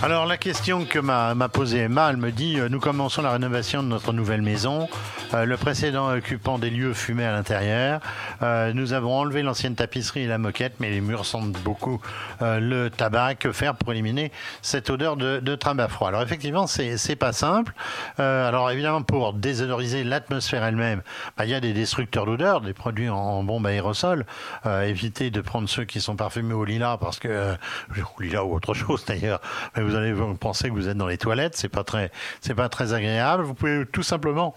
Alors 0.00 0.26
la 0.26 0.36
question 0.36 0.84
que 0.84 1.00
m'a 1.00 1.34
posée 1.48 1.78
Emma, 1.80 2.10
elle 2.10 2.18
me 2.18 2.30
dit, 2.30 2.60
euh, 2.60 2.68
nous 2.68 2.78
commençons 2.78 3.20
la 3.20 3.32
rénovation 3.32 3.82
de 3.82 3.88
notre 3.88 4.12
nouvelle 4.12 4.42
maison. 4.42 4.88
Euh, 5.34 5.44
le 5.44 5.56
précédent 5.56 6.14
occupant 6.14 6.56
des 6.56 6.70
lieux 6.70 6.94
fumait 6.94 7.24
à 7.24 7.32
l'intérieur. 7.32 8.00
Euh, 8.42 8.72
nous 8.72 8.92
avons 8.92 9.12
enlevé 9.12 9.42
l'ancienne 9.42 9.74
tapisserie 9.74 10.20
et 10.20 10.26
la 10.28 10.38
moquette, 10.38 10.74
mais 10.78 10.90
les 10.90 11.00
murs 11.00 11.26
sentent 11.26 11.58
beaucoup 11.64 12.00
le 12.40 12.88
tabac. 12.88 13.34
Que 13.34 13.50
faire 13.50 13.74
pour 13.74 13.92
éliminer 13.92 14.30
cette 14.62 14.88
odeur 14.88 15.16
de, 15.16 15.40
de 15.40 15.56
tabac 15.56 15.88
froid? 15.88 16.08
Alors 16.08 16.22
effectivement, 16.22 16.68
c'est 16.68 17.16
pas 17.16 17.32
simple. 17.32 17.72
alors 18.18 18.70
évidemment, 18.70 19.02
pour 19.02 19.32
désodoriser 19.32 20.04
l'atmosphère 20.04 20.62
elle-même, 20.62 21.02
bah, 21.36 21.44
il 21.44 21.50
y 21.50 21.54
a 21.54 21.60
des 21.60 21.72
destructeurs 21.72 22.24
d'odeur, 22.24 22.60
des 22.60 22.72
produits 22.72 23.08
en, 23.08 23.42
bombe 23.42 23.66
aérosol. 23.66 24.24
évitez 24.64 25.30
de 25.30 25.40
prendre 25.40 25.68
ceux 25.68 25.84
qui 25.84 26.00
sont 26.00 26.14
parfumés 26.14 26.54
au 26.54 26.64
lilas 26.64 26.98
parce 26.98 27.18
que 27.18 27.56
au 28.16 28.22
lilas 28.22 28.44
ou 28.44 28.54
autre 28.54 28.74
chose 28.74 29.04
d'ailleurs 29.04 29.40
vous 29.88 29.96
allez 29.96 30.14
penser 30.38 30.68
que 30.68 30.74
vous 30.74 30.88
êtes 30.88 30.96
dans 30.96 31.06
les 31.06 31.18
toilettes, 31.18 31.56
c'est 31.56 31.68
pas 31.68 31.84
très, 31.84 32.10
c'est 32.40 32.54
pas 32.54 32.68
très 32.68 32.92
agréable. 32.92 33.42
Vous 33.42 33.54
pouvez 33.54 33.84
tout 33.86 34.02
simplement 34.02 34.54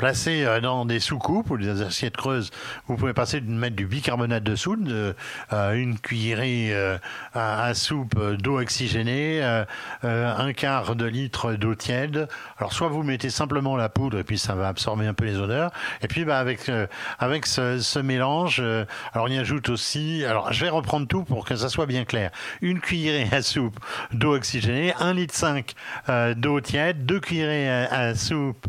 placé 0.00 0.44
euh, 0.44 0.60
dans 0.60 0.86
des 0.86 0.98
soucoupes 0.98 1.50
ou 1.50 1.58
des 1.58 1.82
assiettes 1.82 2.16
creuses, 2.16 2.50
vous 2.86 2.96
pouvez 2.96 3.12
passer 3.12 3.42
de 3.42 3.50
mettre 3.50 3.76
du 3.76 3.86
bicarbonate 3.86 4.42
de 4.42 4.56
soude, 4.56 5.14
euh, 5.52 5.72
une 5.74 5.98
cuillerée 5.98 6.70
euh, 6.72 6.96
à, 7.34 7.74
soupe 7.74 8.18
d'eau 8.36 8.58
oxygénée, 8.58 9.42
un 10.02 10.52
quart 10.54 10.96
de 10.96 11.04
litre 11.04 11.52
d'eau 11.52 11.74
tiède. 11.74 12.28
Alors 12.58 12.72
soit 12.72 12.88
vous 12.88 13.02
mettez 13.02 13.28
simplement 13.28 13.76
la 13.76 13.90
poudre 13.90 14.18
et 14.18 14.24
puis 14.24 14.38
ça 14.38 14.54
va 14.54 14.68
absorber 14.68 15.06
un 15.06 15.12
peu 15.12 15.26
les 15.26 15.36
odeurs. 15.36 15.70
Et 16.02 16.08
puis 16.08 16.24
bah, 16.24 16.38
avec 16.38 16.70
avec 17.18 17.46
ce, 17.46 17.98
mélange, 18.00 18.60
alors 19.12 19.26
on 19.26 19.28
y 19.28 19.38
ajoute 19.38 19.68
aussi. 19.68 20.24
Alors 20.24 20.52
je 20.52 20.64
vais 20.64 20.70
reprendre 20.70 21.06
tout 21.06 21.24
pour 21.24 21.44
que 21.44 21.56
ça 21.56 21.68
soit 21.68 21.86
bien 21.86 22.04
clair. 22.04 22.30
Une 22.62 22.80
cuillerée 22.80 23.28
à 23.32 23.42
soupe 23.42 23.78
d'eau 24.12 24.34
oxygénée, 24.34 24.94
un 24.98 25.12
litre 25.12 25.34
5 25.34 25.74
d'eau 26.36 26.60
tiède, 26.60 27.04
deux 27.04 27.20
cuillerées 27.20 27.68
à 27.68 28.14
soupe 28.14 28.66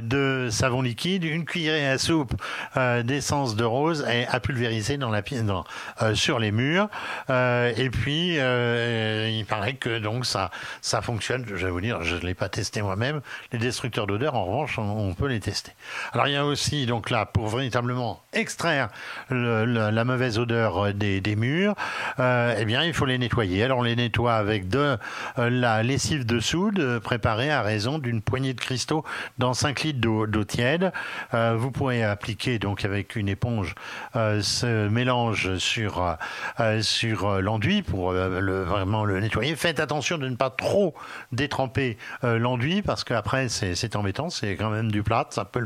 de 0.00 0.48
savon 0.50 0.82
liquide, 0.82 1.24
une 1.24 1.44
cuillerée 1.44 1.88
à 1.88 1.98
soupe 1.98 2.34
euh, 2.76 3.02
d'essence 3.02 3.56
de 3.56 3.64
rose 3.64 4.06
et 4.10 4.26
à 4.26 4.40
pulvériser 4.40 4.98
euh, 5.00 6.14
sur 6.14 6.38
les 6.38 6.52
murs. 6.52 6.88
Euh, 7.30 7.72
et 7.76 7.90
puis 7.90 8.36
il 8.36 9.46
paraît 9.46 9.74
que 9.74 9.98
donc 9.98 10.26
ça 10.26 10.50
ça 10.80 11.02
fonctionne. 11.02 11.44
Je 11.46 11.66
vais 11.66 11.70
vous 11.70 11.80
dire, 11.80 12.02
je 12.02 12.16
ne 12.16 12.20
l'ai 12.20 12.34
pas 12.34 12.48
testé 12.48 12.82
moi-même. 12.82 13.20
Les 13.52 13.58
destructeurs 13.58 14.06
d'odeur, 14.06 14.34
en 14.34 14.44
revanche, 14.44 14.78
on, 14.78 15.14
peut 15.14 15.26
les 15.26 15.40
tester. 15.40 15.72
Alors 16.12 16.28
il 16.28 16.32
y 16.32 16.36
a 16.36 16.46
aussi 16.46 16.86
donc 16.86 17.10
là 17.10 17.26
pour 17.26 17.48
véritablement 17.48 18.22
extraire 18.32 18.88
la 19.30 20.04
mauvaise 20.04 20.38
odeur 20.38 20.94
des, 20.94 21.20
des 21.20 21.36
murs, 21.36 21.74
eh 22.18 22.64
bien 22.64 22.84
il 22.84 22.94
faut 22.94 23.06
les 23.06 23.18
nettoyer. 23.18 23.64
Alors 23.64 23.78
on 23.78 23.82
les 23.82 23.96
nettoie 23.96 24.34
avec 24.34 24.68
de 24.68 24.96
la 25.36 25.82
lessive 25.82 26.26
de 26.26 26.40
soude 26.40 27.00
préparée 27.00 27.50
à 27.50 27.62
raison 27.62 27.98
d'une 27.98 28.22
poignée 28.22 28.54
de 28.54 28.60
cristaux 28.60 29.04
dans 29.38 29.54
5 29.54 29.79
litres 29.82 30.00
d'eau 30.00 30.44
tiède. 30.44 30.92
Euh, 31.34 31.56
vous 31.56 31.70
pourrez 31.70 32.02
appliquer 32.02 32.58
donc 32.58 32.84
avec 32.84 33.16
une 33.16 33.28
éponge 33.28 33.74
euh, 34.16 34.42
ce 34.42 34.88
mélange 34.88 35.56
sur 35.58 36.16
euh, 36.58 36.82
sur 36.82 37.40
l'enduit 37.40 37.82
pour 37.82 38.12
vraiment 38.12 39.04
le 39.04 39.20
nettoyer. 39.20 39.56
Faites 39.56 39.80
attention 39.80 40.18
de 40.18 40.28
ne 40.28 40.36
pas 40.36 40.50
trop 40.50 40.94
détremper 41.32 41.96
l'enduit 42.22 42.82
parce 42.82 43.04
qu'après 43.04 43.48
c'est 43.48 43.96
embêtant, 43.96 44.30
c'est 44.30 44.56
quand 44.56 44.70
même 44.70 44.90
du 44.90 45.02
plat, 45.02 45.26
ça 45.30 45.44
peut 45.44 45.64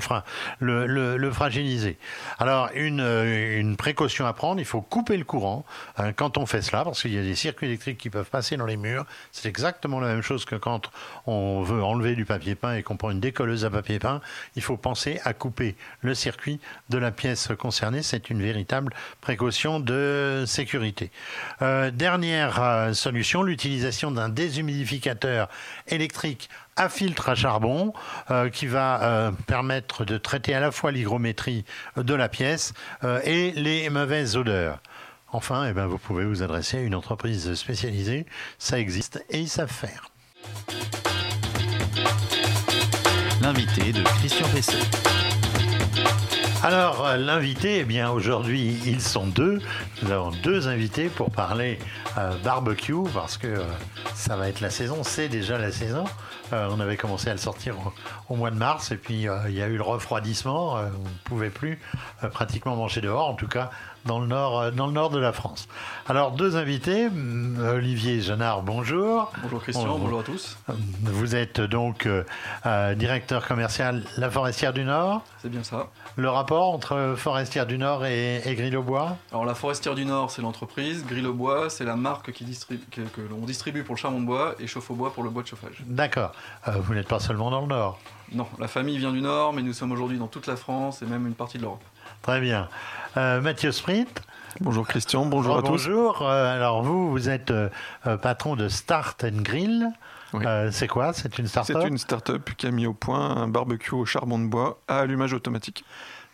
le, 0.61 1.31
fragiliser. 1.31 1.99
Alors 2.39 2.71
une, 2.75 3.01
une 3.01 3.77
précaution 3.77 4.27
à 4.27 4.33
prendre, 4.33 4.61
il 4.61 4.67
faut 4.67 4.81
couper 4.81 5.17
le 5.17 5.25
courant 5.25 5.65
hein, 5.99 6.13
quand 6.13 6.39
on 6.39 6.47
fait 6.47 6.63
cela 6.63 6.85
parce 6.85 7.03
qu'il 7.03 7.15
y 7.15 7.19
a 7.19 7.23
des 7.23 7.35
circuits 7.35 7.67
électriques 7.67 7.99
qui 7.99 8.11
peuvent 8.11 8.31
passer 8.31 8.57
dans 8.57 8.67
les 8.67 8.77
murs. 8.77 9.05
C'est 9.33 9.49
exactement 9.49 10.01
la 10.01 10.09
même 10.09 10.23
chose 10.23 10.45
que 10.45 10.57
quand 10.57 10.91
on 11.27 11.63
veut 11.63 11.83
enlever 11.83 12.15
du 12.15 12.25
papier 12.25 12.55
peint 12.55 12.75
et 12.75 12.83
qu'on 12.83 12.97
prend 12.97 13.11
une 13.11 13.21
décolleuse 13.21 13.65
à 13.65 13.71
papier 13.71 13.99
peint 13.99 14.04
il 14.57 14.63
faut 14.63 14.77
penser 14.77 15.21
à 15.25 15.33
couper 15.33 15.77
le 16.01 16.15
circuit 16.15 16.61
de 16.89 16.99
la 16.99 17.11
pièce 17.11 17.49
concernée. 17.59 18.03
C'est 18.03 18.31
une 18.31 18.43
véritable 18.43 18.93
précaution 19.21 19.81
de 19.81 20.45
sécurité. 20.47 21.11
Euh, 21.63 21.91
dernière 21.91 22.63
euh, 22.63 22.93
solution, 22.93 23.43
l'utilisation 23.43 24.11
d'un 24.11 24.29
déshumidificateur 24.29 25.49
électrique 25.89 26.49
à 26.77 26.89
filtre 26.89 27.29
à 27.29 27.35
charbon 27.35 27.93
euh, 28.31 28.51
qui 28.51 28.67
va 28.67 29.33
permettre 29.47 30.05
de 30.05 30.19
traiter 30.19 30.55
à 30.55 30.61
la 30.61 30.71
fois 30.71 30.91
l'hygrométrie 30.91 31.65
de 31.97 32.15
la 32.15 32.29
pièce 32.29 32.73
et 33.25 33.53
les 33.53 33.89
mauvaises 33.91 34.37
odeurs. 34.37 34.81
Enfin, 35.33 35.67
eh 35.69 35.73
ben, 35.73 35.87
vous 35.87 35.99
pouvez 35.99 36.25
vous 36.25 36.43
adresser 36.43 36.79
à 36.79 36.81
une 36.81 36.95
entreprise 36.95 37.55
spécialisée, 37.55 38.27
ça 38.59 38.79
existe 38.79 39.25
et 39.31 39.41
ils 39.41 39.49
savent 39.49 39.71
faire 39.71 40.11
l'invité 43.45 43.93
de 43.93 44.03
Christian 44.03 44.49
Pesset. 44.49 44.79
Alors, 46.63 47.15
l'invité, 47.19 47.81
eh 47.81 47.85
bien, 47.85 48.11
aujourd'hui, 48.11 48.79
ils 48.87 49.03
sont 49.03 49.27
deux. 49.27 49.61
Nous 50.03 50.11
avons 50.11 50.31
deux 50.31 50.67
invités 50.67 51.11
pour 51.11 51.31
parler 51.31 51.79
euh, 52.17 52.33
barbecue, 52.43 53.03
parce 53.13 53.37
que 53.37 53.49
euh, 53.49 53.65
ça 54.15 54.37
va 54.37 54.49
être 54.49 54.63
la 54.63 54.71
saison, 54.71 55.03
c'est 55.03 55.29
déjà 55.29 55.59
la 55.59 55.73
saison. 55.73 56.05
Euh, 56.55 56.71
on 56.71 56.81
avait 56.81 56.97
commencé 56.97 57.29
à 57.29 57.33
le 57.33 57.39
sortir 57.39 57.75
au, 57.79 58.33
au 58.33 58.37
mois 58.37 58.51
de 58.51 58.57
mars, 58.57 58.93
et 58.93 58.97
puis 58.97 59.27
il 59.49 59.55
y 59.55 59.63
a 59.63 59.69
eu 59.69 59.77
le 59.77 59.83
refroidissement. 59.83 60.77
On 60.77 60.79
ne 60.81 61.19
pouvait 61.25 61.51
plus 61.51 61.79
pratiquement 62.33 62.77
manger 62.77 63.03
dehors, 63.03 63.29
en 63.29 63.35
tout 63.35 63.49
cas 63.49 63.71
dans 64.05 64.19
le 64.21 64.27
nord, 64.27 64.61
euh, 64.61 64.71
dans 64.71 64.87
le 64.87 64.93
nord 64.93 65.11
de 65.11 65.19
la 65.19 65.33
France. 65.33 65.69
Alors, 66.09 66.33
deux 66.33 66.57
invités. 66.57 67.07
Hum, 67.07 67.59
Olivier 67.75 68.21
Genard, 68.21 68.63
bonjour. 68.63 69.33
Bonjour 69.43 69.63
Christian, 69.63 69.85
Bonjour. 69.85 69.99
bonjour, 69.99 70.21
à 70.21 70.23
tous. 70.23 70.57
Vous 71.03 71.35
êtes 71.35 71.61
donc 71.61 72.07
euh, 72.07 72.25
euh, 72.67 72.95
directeur 72.95 73.47
commercial 73.47 74.05
La 74.17 74.31
Forestière 74.31 74.73
du 74.73 74.85
Nord. 74.85 75.23
C'est 75.41 75.49
bien 75.51 75.63
ça. 75.63 75.89
Le 76.17 76.29
rapport 76.29 76.71
entre 76.73 77.15
Forestière 77.17 77.67
du 77.67 77.79
Nord 77.79 78.05
et, 78.07 78.43
et 78.45 78.55
Grilles-au-Bois? 78.55 79.17
Alors 79.33 79.45
la 79.45 79.55
Forestière 79.55 79.95
du 79.95 80.05
Nord, 80.05 80.31
c'est 80.31 80.43
l'entreprise. 80.43 81.05
Grill 81.07 81.27
au 81.27 81.35
bois, 81.35 81.71
c'est 81.71 81.85
la 81.85 81.97
marque 81.97 82.33
qui 82.33 82.45
distribue, 82.45 82.85
que, 82.91 83.01
que 83.01 83.21
l'on 83.21 83.39
distribue 83.39 83.83
pour 83.83 83.95
le 83.95 84.01
charbon 84.01 84.21
de 84.21 84.27
bois 84.27 84.55
et 84.59 84.67
chauffe 84.67 84.91
au 84.91 84.95
bois 84.95 85.13
pour 85.13 85.23
le 85.25 85.31
bois 85.31 85.43
de 85.43 85.49
chauffage. 85.49 85.83
D'accord. 85.87 86.33
Euh, 86.69 86.73
vous 86.79 86.95
n'êtes 86.95 87.09
pas 87.09 87.21
seulement 87.21 87.51
dans 87.51 87.63
le 87.63 87.67
Nord. 87.67 87.99
Non, 88.33 88.47
la 88.59 88.69
famille 88.69 88.99
vient 88.99 89.13
du 89.13 89.21
Nord, 89.21 89.53
mais 89.53 89.63
nous 89.63 89.73
sommes 89.73 89.93
aujourd'hui 89.93 90.19
dans 90.19 90.29
toute 90.29 90.47
la 90.47 90.57
France 90.57 91.03
et 91.03 91.07
même 91.07 91.27
une 91.27 91.35
partie 91.35 91.59
de 91.59 91.63
l'Europe. 91.63 91.83
Très 92.23 92.41
bien. 92.41 92.69
Euh, 93.17 93.41
Mathieu 93.41 93.71
Sprit. 93.71 94.07
Bonjour 94.61 94.87
Christian, 94.87 95.27
bonjour 95.27 95.57
à 95.57 95.63
tous. 95.63 95.69
Bonjour. 95.69 96.23
Euh, 96.23 96.55
alors 96.55 96.83
vous, 96.83 97.11
vous 97.11 97.29
êtes 97.29 97.51
euh, 97.51 97.69
patron 98.23 98.57
de 98.57 98.69
Start 98.69 99.25
and 99.25 99.43
Grill. 99.43 99.89
Oui. 100.33 100.45
Euh, 100.47 100.71
c'est 100.73 100.89
quoi? 100.89 101.13
C'est 101.13 101.39
une 101.39 101.47
start-up? 101.47 101.79
C'est 101.81 101.89
une 101.89 101.99
start-up 101.99 102.51
qui 102.57 102.67
a 102.67 102.71
mis 102.71 102.87
au 102.87 102.95
point 102.95 103.37
un 103.37 103.47
barbecue 103.49 103.95
au 103.95 104.05
charbon 104.05 104.39
de 104.39 104.47
bois 104.47 104.81
à 104.89 104.99
allumage 105.01 105.33
automatique. 105.33 105.85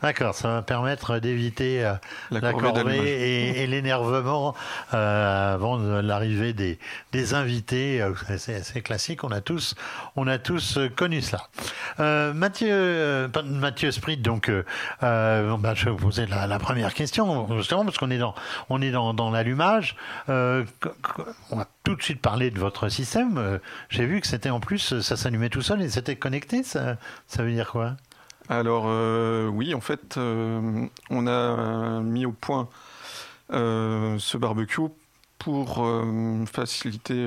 D'accord, 0.03 0.35
ça 0.35 0.49
va 0.49 0.63
permettre 0.63 1.19
d'éviter 1.19 1.85
euh, 1.85 1.93
La, 2.31 2.41
la 2.41 2.53
corvée 2.53 2.99
et, 2.99 3.63
et 3.63 3.67
l'énervement 3.67 4.55
euh, 4.95 5.55
avant 5.55 5.77
l'arrivée 5.77 6.53
des, 6.55 6.79
des 7.13 7.35
invités. 7.35 8.01
Euh, 8.01 8.15
C'est 8.39 8.81
classique, 8.83 9.25
on 9.25 9.31
a 9.31 9.41
tous, 9.41 9.75
on 10.17 10.27
a 10.27 10.39
tous 10.39 10.79
euh, 10.79 10.89
connu 10.89 11.21
cela. 11.21 11.43
Euh, 12.01 12.33
Mathieu, 12.33 12.69
euh, 12.71 13.29
Mathieu 13.45 13.91
Sprit, 13.91 14.17
donc, 14.17 14.51
bah, 15.01 15.75
je 15.75 15.85
vais 15.85 15.91
vous 15.91 15.99
poser 15.99 16.27
la, 16.27 16.47
la 16.47 16.59
première 16.59 16.95
question, 16.95 17.47
justement 17.59 17.85
parce 17.85 17.99
qu'on 17.99 18.11
est 18.11 18.19
dans, 18.19 18.35
on 18.71 18.81
est 18.81 18.91
dans, 18.91 19.13
dans 19.13 19.31
l'allumage. 19.31 19.97
Euh, 20.29 20.65
on 21.51 21.57
va 21.57 21.67
tout 21.85 21.95
de 21.95 22.03
suite 22.03 22.23
parler 22.23 22.51
de 22.51 22.59
votre 22.59 22.89
système. 22.89 23.61
J'ai 23.91 24.07
vu 24.07 24.21
que 24.21 24.27
c'était 24.27 24.51
en 24.51 24.61
plus, 24.61 25.01
ça 25.01 25.17
s'allumait 25.17 25.51
tout 25.51 25.63
seul 25.63 25.83
et 25.83 25.91
c'était 25.91 26.17
connecté. 26.17 26.63
Ça, 26.63 26.97
ça 27.27 27.43
veut 27.43 27.53
dire 27.53 27.71
quoi? 27.71 27.97
Alors 28.51 28.87
euh, 28.89 29.47
oui, 29.47 29.75
en 29.75 29.81
fait, 29.81 30.17
euh, 30.17 30.85
on 31.09 31.27
a 31.29 31.31
euh, 31.31 32.01
mis 32.01 32.27
au 32.27 32.33
point 32.33 32.69
ce 33.49 34.37
barbecue 34.37 34.83
pour 35.39 35.85
faciliter 36.47 37.27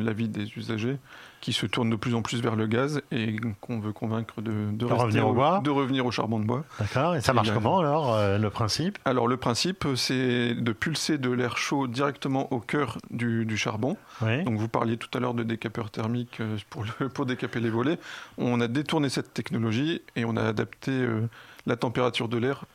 la 0.00 0.12
vie 0.12 0.28
des 0.28 0.58
usagers 0.58 0.98
qui 1.42 1.52
se 1.52 1.66
tournent 1.66 1.90
de 1.90 1.96
plus 1.96 2.14
en 2.14 2.22
plus 2.22 2.40
vers 2.40 2.54
le 2.56 2.66
gaz 2.68 3.02
et 3.10 3.36
qu'on 3.60 3.80
veut 3.80 3.92
convaincre 3.92 4.40
de, 4.40 4.84
revenir 4.86 5.26
au 5.28 5.34
bois. 5.34 5.60
de 5.62 5.70
revenir 5.70 6.06
au 6.06 6.10
charbon 6.12 6.38
de 6.38 6.44
bois. 6.46 6.64
D'accord. 6.78 7.16
Et 7.16 7.20
ça 7.20 7.34
marche 7.34 7.50
comment 7.52 7.80
alors, 7.80 8.14
euh, 8.14 8.38
le 8.38 8.48
principe? 8.48 8.98
Alors 9.04 9.26
le 9.26 9.36
principe, 9.36 9.84
c'est 9.96 10.54
de 10.54 10.72
pulser 10.72 11.18
de 11.18 11.30
l'air 11.30 11.56
chaud 11.58 11.88
directement 11.88 12.50
au 12.52 12.60
cœur 12.60 12.96
du, 13.10 13.44
du 13.44 13.56
charbon. 13.56 13.96
Oui. 14.22 14.44
Donc 14.44 14.56
vous 14.56 14.68
parliez 14.68 14.96
tout 14.96 15.08
à 15.14 15.20
l'heure 15.20 15.34
de 15.34 15.42
décapeur 15.42 15.90
thermique 15.90 16.38
euh, 16.40 16.56
pour, 16.70 16.84
le- 17.00 17.08
pour 17.08 17.26
décaper 17.26 17.58
les 17.58 17.70
volets. 17.70 17.98
On 18.38 18.60
a 18.60 18.68
détourné 18.68 19.08
cette 19.08 19.34
technologie 19.34 20.00
et 20.14 20.24
on 20.24 20.36
a 20.36 20.44
adapté 20.44 20.92
euh, 20.92 21.28
la 21.66 21.74
température 21.76 22.28
de 22.28 22.38
l'air 22.38 22.66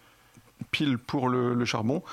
pile 0.72 0.98
pour 0.98 1.30
le, 1.30 1.54
le 1.54 1.66
charbon. 1.66 2.04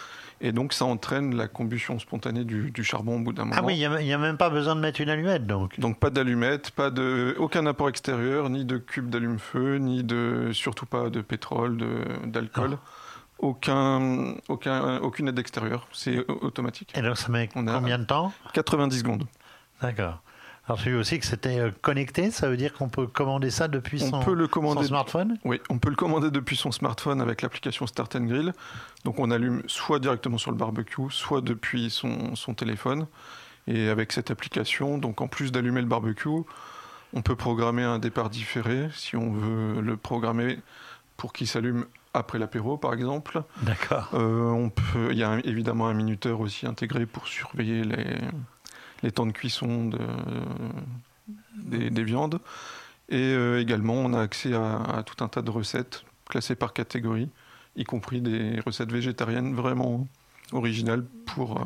Et 0.40 0.52
donc 0.52 0.72
ça 0.72 0.84
entraîne 0.84 1.34
la 1.36 1.48
combustion 1.48 1.98
spontanée 1.98 2.44
du, 2.44 2.70
du 2.70 2.84
charbon 2.84 3.16
au 3.16 3.20
bout 3.20 3.32
d'un 3.32 3.44
moment. 3.44 3.56
Ah 3.58 3.64
oui, 3.64 3.74
il 3.78 4.04
n'y 4.04 4.12
a, 4.12 4.18
même 4.18 4.36
pas 4.36 4.50
besoin 4.50 4.74
de 4.74 4.80
mettre 4.80 5.00
une 5.00 5.08
allumette, 5.08 5.46
donc. 5.46 5.78
Donc 5.80 5.98
pas 5.98 6.10
d'allumettes, 6.10 6.70
pas 6.72 6.90
de 6.90 7.34
aucun 7.38 7.64
apport 7.66 7.88
extérieur, 7.88 8.50
ni 8.50 8.64
de 8.64 8.76
cube 8.76 9.08
d'allume-feu, 9.08 9.76
ni 9.78 10.02
de 10.02 10.50
surtout 10.52 10.86
pas 10.86 11.08
de 11.08 11.20
pétrole, 11.22 11.76
de- 11.78 12.04
d'alcool. 12.26 12.76
Aucun, 13.38 14.34
aucun, 14.48 14.98
aucune 14.98 15.28
aide 15.28 15.38
extérieure, 15.38 15.86
c'est 15.92 16.18
au- 16.30 16.38
automatique. 16.44 16.92
Et 16.96 17.02
donc 17.02 17.16
ça 17.18 17.28
met 17.30 17.48
On 17.56 17.64
combien 17.64 17.98
de 17.98 18.04
temps? 18.04 18.32
90 18.52 18.98
secondes. 19.00 19.24
D'accord. 19.82 20.22
Alors 20.66 20.78
j'ai 20.78 20.90
vu 20.90 20.96
aussi 20.96 21.18
que 21.18 21.26
c'était 21.26 21.58
euh, 21.60 21.70
connecté, 21.82 22.30
ça 22.30 22.48
veut 22.48 22.56
dire 22.56 22.72
qu'on 22.72 22.88
peut 22.88 23.06
commander 23.06 23.50
ça 23.50 23.68
depuis 23.68 24.02
On 24.02 24.10
son, 24.10 24.20
peut 24.20 24.32
le 24.34 24.44
son 24.46 24.50
commander 24.50 24.86
smartphone? 24.86 25.36
Oui, 25.44 25.60
on 25.68 25.78
peut 25.78 25.90
le 25.90 25.96
commander 25.96 26.30
depuis 26.30 26.56
son 26.56 26.72
smartphone 26.72 27.20
avec 27.20 27.42
l'application 27.42 27.86
Start 27.86 28.16
and 28.16 28.24
Grill. 28.24 28.52
Donc 29.04 29.18
on 29.18 29.30
allume 29.30 29.62
soit 29.66 29.98
directement 29.98 30.38
sur 30.38 30.50
le 30.52 30.56
barbecue, 30.56 31.02
soit 31.10 31.42
depuis 31.42 31.90
son, 31.90 32.34
son 32.34 32.54
téléphone. 32.54 33.06
Et 33.66 33.88
avec 33.88 34.12
cette 34.12 34.30
application, 34.30 34.96
donc 34.98 35.20
en 35.20 35.28
plus 35.28 35.52
d'allumer 35.52 35.80
le 35.82 35.86
barbecue, 35.86 36.28
on 37.12 37.22
peut 37.22 37.36
programmer 37.36 37.82
un 37.82 37.98
départ 37.98 38.30
différé 38.30 38.88
si 38.94 39.16
on 39.16 39.32
veut 39.32 39.80
le 39.82 39.96
programmer 39.98 40.58
pour 41.18 41.32
qu'il 41.34 41.46
s'allume 41.46 41.84
après 42.14 42.38
l'apéro 42.38 42.78
par 42.78 42.94
exemple. 42.94 43.42
D'accord. 43.62 44.08
Euh, 44.14 44.48
on 44.48 44.70
peut, 44.70 45.08
il 45.12 45.18
y 45.18 45.22
a 45.22 45.30
un- 45.30 45.38
évidemment 45.40 45.88
un 45.88 45.94
minuteur 45.94 46.40
aussi 46.40 46.66
intégré 46.66 47.04
pour 47.06 47.26
surveiller 47.28 47.84
les, 47.84 48.06
les 49.04 49.12
temps 49.12 49.26
de 49.26 49.32
cuisson 49.32 49.86
de- 49.86 49.98
des, 51.56 51.90
des 51.90 52.04
viandes. 52.04 52.40
Et 53.08 53.16
euh, 53.34 53.60
également, 53.60 53.94
on 53.94 54.12
a 54.14 54.20
accès 54.20 54.54
à, 54.54 54.76
à 54.82 55.02
tout 55.02 55.22
un 55.22 55.28
tas 55.28 55.42
de 55.42 55.50
recettes 55.50 56.04
classées 56.28 56.56
par 56.56 56.72
catégorie, 56.72 57.28
y 57.76 57.84
compris 57.84 58.20
des 58.20 58.60
recettes 58.60 58.90
végétariennes 58.90 59.54
vraiment 59.54 60.08
originales 60.52 61.04
pour, 61.26 61.60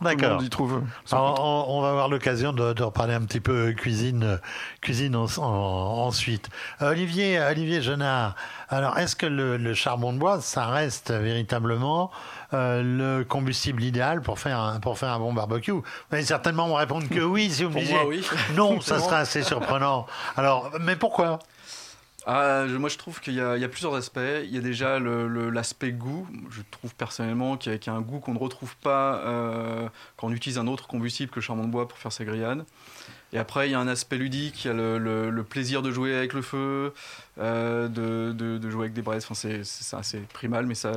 D'accord. 0.00 0.40
trouve 0.50 0.82
Alors, 1.12 1.40
on, 1.44 1.78
on 1.78 1.82
va 1.82 1.90
avoir 1.90 2.08
l'occasion 2.08 2.52
de, 2.52 2.72
de 2.72 2.82
reparler 2.82 3.12
un 3.12 3.20
petit 3.22 3.40
peu 3.40 3.72
cuisine, 3.72 4.38
cuisine 4.80 5.14
en- 5.14 5.26
en- 5.38 6.06
ensuite. 6.06 6.48
Olivier, 6.80 7.38
Olivier 7.40 7.82
Genard, 7.82 8.34
alors 8.70 8.96
est-ce 8.98 9.14
que 9.14 9.26
le, 9.26 9.56
le 9.58 9.74
charbon 9.74 10.12
de 10.14 10.18
bois, 10.18 10.40
ça 10.40 10.66
reste 10.66 11.10
véritablement 11.10 12.10
euh, 12.54 12.82
le 13.18 13.24
combustible 13.24 13.82
idéal 13.82 14.22
pour 14.22 14.38
faire 14.38 14.58
un, 14.58 14.80
pour 14.80 14.96
faire 14.98 15.10
un 15.10 15.18
bon 15.18 15.34
barbecue? 15.34 15.72
Vous 15.72 15.82
allez 16.12 16.24
certainement 16.24 16.66
me 16.68 16.72
répondre 16.74 17.06
que 17.08 17.20
oui, 17.20 17.50
si 17.50 17.64
vous 17.64 17.68
me 17.70 17.74
Pour 17.74 17.82
disiez 17.82 17.94
moi, 17.96 18.06
oui. 18.06 18.24
non, 18.56 18.80
ça 18.80 19.00
serait 19.00 19.16
assez 19.16 19.42
surprenant. 19.42 20.06
Alors, 20.36 20.70
mais 20.80 20.96
pourquoi? 20.96 21.40
Ah, 22.26 22.66
je- 22.68 22.76
moi, 22.76 22.88
je 22.90 22.98
trouve 22.98 23.20
qu'il 23.20 23.34
y, 23.34 23.40
a 23.40 23.56
il 23.56 23.62
y 23.62 23.64
a 23.64 23.68
plusieurs 23.68 23.94
aspects. 23.94 24.20
Il 24.44 24.50
y 24.54 24.58
a 24.58 24.60
déjà 24.60 24.98
l'aspect 24.98 25.92
goût. 25.92 26.28
Je 26.50 26.60
trouve 26.70 26.94
personnellement 26.94 27.56
qu'il 27.56 27.72
y, 27.72 27.74
a- 27.74 27.78
qu'il 27.78 27.92
y 27.92 27.96
a 27.96 27.98
un 27.98 28.02
goût 28.02 28.20
qu'on 28.20 28.34
ne 28.34 28.38
retrouve 28.38 28.76
pas 28.76 29.16
euh, 29.24 29.88
quand 30.16 30.26
on 30.28 30.32
utilise 30.32 30.58
un 30.58 30.66
autre 30.66 30.86
combustible 30.86 31.30
que 31.30 31.36
le 31.36 31.40
charbon 31.42 31.64
de 31.64 31.70
bois 31.70 31.88
pour 31.88 31.98
faire 31.98 32.12
ses 32.12 32.24
grillades. 32.24 32.64
Et 33.32 33.38
après, 33.38 33.68
il 33.68 33.72
y 33.72 33.74
a 33.74 33.80
un 33.80 33.88
aspect 33.88 34.16
ludique. 34.18 34.64
Il 34.64 34.68
y 34.68 34.70
a 34.70 34.74
le, 34.74 34.98
le- 34.98 35.30
le 35.30 35.44
plaisir 35.44 35.82
de 35.82 35.90
jouer 35.90 36.14
avec 36.16 36.32
le 36.32 36.42
feu, 36.42 36.92
euh, 37.38 37.88
de, 37.88 38.32
de- 38.32 38.58
de 38.58 38.70
jouer 38.70 38.82
avec 38.82 38.92
des 38.92 39.02
braises. 39.02 39.24
Enfin, 39.28 39.34
c'est 39.64 39.96
assez 39.96 40.18
primal, 40.34 40.66
mais 40.66 40.74
ça, 40.74 40.92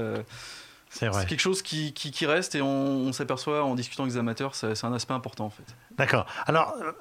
C'est 0.89 1.09
quelque 1.27 1.39
chose 1.39 1.61
qui, 1.61 1.93
qui- 1.93 2.11
qui 2.11 2.25
reste 2.25 2.53
et 2.55 2.61
on, 2.61 2.67
on 2.67 3.13
s'aperçoit 3.13 3.63
en 3.63 3.73
discutant 3.75 4.03
avec 4.03 4.13
des 4.13 4.19
amateurs, 4.19 4.53
c'est 4.55 4.75
c'est 4.75 4.85
un 4.85 4.93
aspect 4.93 5.13
important 5.13 5.45
en 5.45 5.49
fait. 5.49 5.63
D'accord. 5.97 6.25
Alors, 6.45 6.75
euh, 6.81 6.91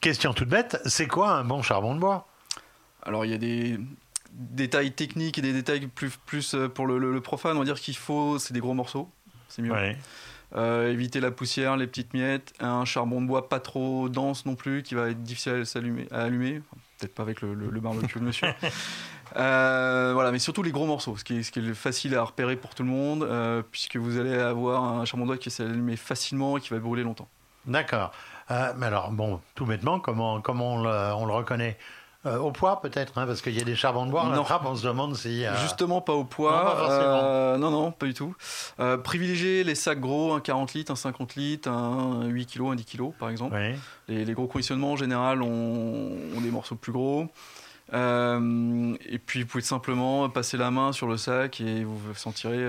question 0.00 0.32
toute 0.32 0.48
bête, 0.48 0.78
c'est 0.86 1.06
quoi 1.06 1.30
un 1.32 1.44
bon 1.44 1.60
charbon 1.62 1.94
de 1.94 2.00
bois? 2.00 2.26
Alors 3.06 3.24
il 3.24 3.30
y 3.30 3.34
a 3.34 3.38
des 3.38 3.78
détails 4.32 4.92
techniques 4.92 5.38
et 5.38 5.42
des 5.42 5.52
détails 5.52 5.86
plus, 5.86 6.10
plus 6.26 6.54
euh, 6.54 6.68
pour 6.68 6.86
le, 6.86 6.98
le- 6.98 7.12
le 7.12 7.20
profane. 7.20 7.56
On 7.56 7.60
va 7.60 7.64
dire 7.64 7.80
qu'il 7.80 7.96
faut, 7.96 8.38
c'est 8.38 8.52
des 8.52 8.60
gros 8.60 8.74
morceaux, 8.74 9.08
c'est 9.48 9.62
mieux. 9.62 9.72
Euh, 10.54 10.92
éviter 10.92 11.20
la 11.20 11.30
poussière, 11.32 11.76
les 11.76 11.86
petites 11.86 12.14
miettes, 12.14 12.52
un 12.60 12.84
charbon 12.84 13.20
de 13.20 13.26
bois 13.26 13.48
pas 13.48 13.58
trop 13.60 14.08
dense 14.08 14.46
non 14.46 14.54
plus, 14.54 14.82
qui 14.82 14.94
va 14.94 15.10
être 15.10 15.22
difficile 15.22 15.64
à, 16.12 16.20
allumer. 16.22 16.62
Enfin, 16.70 16.80
Peut-être 16.98 17.14
pas 17.14 17.22
avec 17.24 17.40
le, 17.42 17.52
le- 17.54 17.68
le 17.70 17.80
barbecue 17.80 18.18
de 18.18 18.24
monsieur. 18.24 18.48
Euh, 19.34 20.12
voilà, 20.14 20.30
mais 20.30 20.38
surtout 20.38 20.62
les 20.62 20.70
gros 20.70 20.86
morceaux, 20.86 21.16
ce 21.16 21.24
qui 21.24 21.38
est, 21.38 21.42
ce 21.42 21.50
qui 21.50 21.58
est 21.58 21.74
facile 21.74 22.14
à 22.14 22.22
repérer 22.22 22.56
pour 22.56 22.74
tout 22.74 22.84
le 22.84 22.88
monde, 22.88 23.24
euh, 23.24 23.60
puisque 23.70 23.96
vous 23.96 24.18
allez 24.18 24.32
avoir 24.34 24.82
un 24.84 25.04
charbon 25.04 25.24
de 25.24 25.30
bois 25.30 25.36
qui 25.36 25.50
s'allume 25.50 25.94
facilement 25.96 26.56
et 26.56 26.60
qui 26.60 26.70
va 26.70 26.78
brûler 26.78 27.02
longtemps. 27.02 27.28
D'accord. 27.66 28.12
Mais 28.48 28.86
alors, 28.86 29.10
bon, 29.10 29.40
tout 29.56 29.66
bêtement, 29.66 29.98
comment, 29.98 30.40
comment 30.40 30.74
on, 30.74 30.82
le, 30.84 30.88
on 31.14 31.26
le 31.26 31.32
reconnaît? 31.32 31.76
Euh, 32.26 32.38
Au 32.38 32.50
poids, 32.50 32.80
peut-être, 32.80 33.16
hein, 33.18 33.26
parce 33.26 33.40
qu'il 33.40 33.56
y 33.56 33.60
a 33.60 33.64
des 33.64 33.76
charbons 33.76 34.04
de 34.04 34.10
bois, 34.10 34.22
on 34.24 34.30
Non. 34.30 34.44
on 34.64 34.74
se 34.76 34.86
demande 34.86 35.14
si. 35.16 35.44
euh, 35.46 35.54
Justement, 35.62 36.00
pas 36.00 36.12
au 36.12 36.18
Non, 36.18 36.24
poids. 36.24 36.62
pas 36.64 36.76
forcément. 36.76 37.20
Euh, 37.22 37.56
non, 37.56 37.70
non, 37.70 37.92
pas 37.92 38.06
du 38.06 38.14
tout. 38.14 38.34
Euh, 38.80 38.96
privilégier 38.98 39.62
les 39.64 39.74
sacs 39.74 40.00
gros, 40.00 40.32
un 40.34 40.40
40 40.40 40.74
litres, 40.74 40.90
un 40.92 40.96
50 40.96 41.36
litres, 41.36 41.70
un 41.70 42.24
8 42.26 42.46
kg, 42.46 42.66
un 42.72 42.74
10 42.74 42.84
kg, 42.84 43.12
par 43.18 43.30
exemple. 43.30 43.54
Oui. 43.56 43.76
Les, 44.08 44.24
les 44.24 44.32
gros 44.34 44.46
conditionnements, 44.46 44.92
en 44.92 44.96
général, 44.96 45.40
ont, 45.42 46.16
ont 46.36 46.40
des 46.40 46.50
morceaux 46.50 46.74
plus 46.76 46.92
gros. 46.92 47.26
Et 47.92 49.18
puis, 49.24 49.42
vous 49.42 49.46
pouvez 49.46 49.62
simplement 49.62 50.28
passer 50.28 50.56
la 50.56 50.70
main 50.70 50.92
sur 50.92 51.06
le 51.06 51.16
sac 51.16 51.60
et 51.60 51.84
vous 51.84 52.00
sentirez 52.14 52.66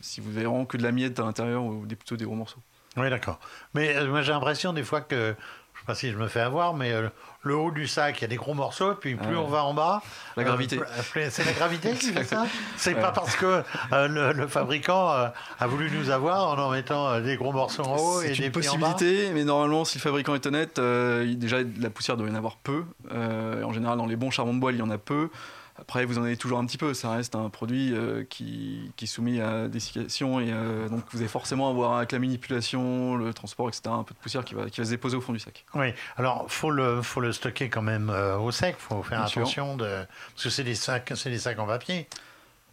si 0.00 0.20
vous 0.20 0.36
avez 0.36 0.46
vraiment 0.46 0.64
que 0.66 0.76
de 0.76 0.82
la 0.82 0.92
miette 0.92 1.18
à 1.20 1.22
l'intérieur 1.24 1.62
ou 1.64 1.86
des, 1.86 1.96
plutôt 1.96 2.16
des 2.16 2.24
gros 2.24 2.34
morceaux. 2.34 2.60
Oui, 2.96 3.08
d'accord. 3.08 3.38
Mais 3.74 4.04
moi, 4.06 4.22
j'ai 4.22 4.32
l'impression 4.32 4.72
des 4.72 4.82
fois 4.82 5.00
que 5.00 5.36
sais 5.80 5.86
pas 5.86 5.94
si 5.94 6.10
je 6.10 6.16
me 6.16 6.28
fais 6.28 6.40
avoir, 6.40 6.74
mais 6.74 6.92
euh, 6.92 7.08
le 7.42 7.56
haut 7.56 7.70
du 7.70 7.86
sac, 7.86 8.18
il 8.18 8.22
y 8.22 8.24
a 8.24 8.28
des 8.28 8.36
gros 8.36 8.54
morceaux, 8.54 8.94
puis 8.94 9.14
plus 9.16 9.34
Ah 9.36 9.40
on 9.40 9.46
va 9.48 9.64
en 9.64 9.74
bas. 9.74 10.02
La 10.36 10.42
euh, 10.42 10.46
gravité. 10.46 10.76
plus- 11.12 11.30
c'est 11.30 11.44
la 11.44 11.52
gravité 11.52 11.92
qui 11.94 12.12
fait 12.12 12.24
ça 12.24 12.46
C'est 12.76 12.94
Ouais. 12.94 13.00
pas 13.00 13.12
parce 13.12 13.34
que 13.36 13.62
euh, 13.92 14.08
le, 14.08 14.32
le 14.32 14.46
fabricant 14.46 15.10
euh, 15.12 15.28
a 15.58 15.66
voulu 15.66 15.90
nous 15.90 16.10
avoir 16.10 16.48
en 16.48 16.58
en 16.58 16.70
mettant 16.70 17.08
euh, 17.08 17.20
des 17.20 17.36
gros 17.36 17.52
morceaux 17.52 17.82
en 17.84 17.96
haut 17.96 18.20
et 18.22 18.28
C'est 18.34 18.40
des 18.40 18.46
une 18.46 18.52
petits 18.52 18.68
en 18.68 18.78
bas 18.78 18.90
possibilité, 18.92 19.30
mais 19.32 19.44
normalement, 19.44 19.84
si 19.84 19.98
le 19.98 20.02
fabricant 20.02 20.34
est 20.34 20.46
honnête, 20.46 20.78
euh, 20.78 21.34
déjà 21.34 21.64
de 21.64 21.82
la 21.82 21.90
poussière 21.90 22.16
doit 22.16 22.28
y 22.28 22.30
en 22.30 22.34
avoir 22.34 22.56
peu. 22.56 22.84
Euh, 23.12 23.62
en 23.62 23.72
général, 23.72 23.96
dans 23.98 24.06
les 24.06 24.16
bons 24.16 24.30
charbons 24.30 24.54
de 24.54 24.60
bois, 24.60 24.72
il 24.72 24.78
y 24.78 24.82
en 24.82 24.90
a 24.90 24.98
peu. 24.98 25.30
Après, 25.80 26.04
vous 26.04 26.18
en 26.18 26.22
avez 26.24 26.36
toujours 26.36 26.58
un 26.58 26.66
petit 26.66 26.76
peu. 26.78 26.94
Ça 26.94 27.10
reste 27.12 27.34
un 27.34 27.48
produit 27.50 27.92
euh, 27.94 28.24
qui, 28.24 28.92
qui 28.96 29.04
est 29.06 29.08
soumis 29.08 29.40
à 29.40 29.66
dessiccation 29.68 30.38
et 30.40 30.52
euh, 30.52 30.88
donc 30.88 31.02
vous 31.10 31.18
allez 31.18 31.28
forcément 31.28 31.68
avoir 31.70 31.96
avec 31.96 32.12
la 32.12 32.18
manipulation, 32.18 33.16
le 33.16 33.32
transport, 33.34 33.68
etc. 33.68 33.82
Un 33.86 34.02
peu 34.04 34.14
de 34.14 34.18
poussière 34.18 34.44
qui 34.44 34.54
va, 34.54 34.68
qui 34.70 34.80
va 34.80 34.84
se 34.84 34.90
déposer 34.90 35.16
au 35.16 35.20
fond 35.20 35.32
du 35.32 35.38
sac. 35.38 35.64
Oui, 35.74 35.92
alors 36.16 36.44
faut 36.48 36.70
le 36.70 37.02
faut 37.02 37.20
le 37.20 37.32
stocker 37.32 37.68
quand 37.70 37.82
même 37.82 38.10
euh, 38.10 38.36
au 38.38 38.50
sec. 38.52 38.76
Faut 38.78 39.02
faire 39.02 39.18
Bien 39.18 39.26
attention 39.42 39.76
de 39.76 40.04
parce 40.34 40.44
que 40.44 40.50
c'est 40.50 40.64
des 40.64 40.74
sacs 40.74 41.12
des 41.24 41.38
sacs 41.38 41.58
en 41.58 41.66
papier. 41.66 42.08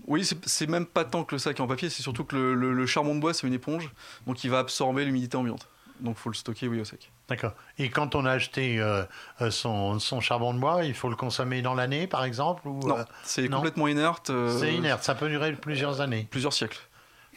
Oui, 0.05 0.23
c'est- 0.23 0.37
c'est 0.47 0.67
même 0.67 0.85
pas 0.85 1.05
tant 1.05 1.23
que 1.23 1.33
le 1.35 1.39
sac 1.39 1.57
est 1.57 1.61
en 1.61 1.67
papier, 1.67 1.89
c'est 1.89 2.03
surtout 2.03 2.23
que 2.23 2.35
le, 2.35 2.53
le- 2.53 2.73
le 2.73 2.85
charbon 2.85 3.15
de 3.15 3.19
bois, 3.19 3.33
c'est 3.33 3.47
une 3.47 3.53
éponge, 3.53 3.89
donc 4.27 4.43
il 4.43 4.51
va 4.51 4.59
absorber 4.59 5.03
l'humidité 5.05 5.37
ambiante. 5.37 5.67
Donc 5.99 6.15
il 6.17 6.21
faut 6.21 6.29
le 6.29 6.35
stocker, 6.35 6.67
oui, 6.67 6.79
au 6.79 6.85
sec. 6.85 7.11
D'accord. 7.27 7.53
Et 7.77 7.89
quand 7.89 8.15
on 8.15 8.25
a 8.25 8.31
acheté 8.31 8.79
euh, 8.79 9.03
euh, 9.41 9.49
son, 9.51 9.99
son 9.99 10.21
charbon 10.21 10.53
de 10.53 10.59
bois, 10.59 10.83
il 10.85 10.93
faut 10.93 11.09
le 11.09 11.15
consommer 11.15 11.61
dans 11.61 11.73
l'année, 11.73 12.07
par 12.07 12.23
exemple 12.23 12.67
ou, 12.67 12.79
Non, 12.87 12.97
euh, 12.99 13.03
c'est 13.23 13.47
complètement 13.49 13.87
inerte. 13.87 14.29
euh, 14.29 14.57
C'est 14.59 14.73
inerte, 14.73 15.03
ça 15.03 15.15
peut 15.15 15.27
durer 15.29 15.53
plusieurs 15.53 15.99
années, 16.01 16.27
Plusieurs 16.29 16.53
siècles. 16.53 16.79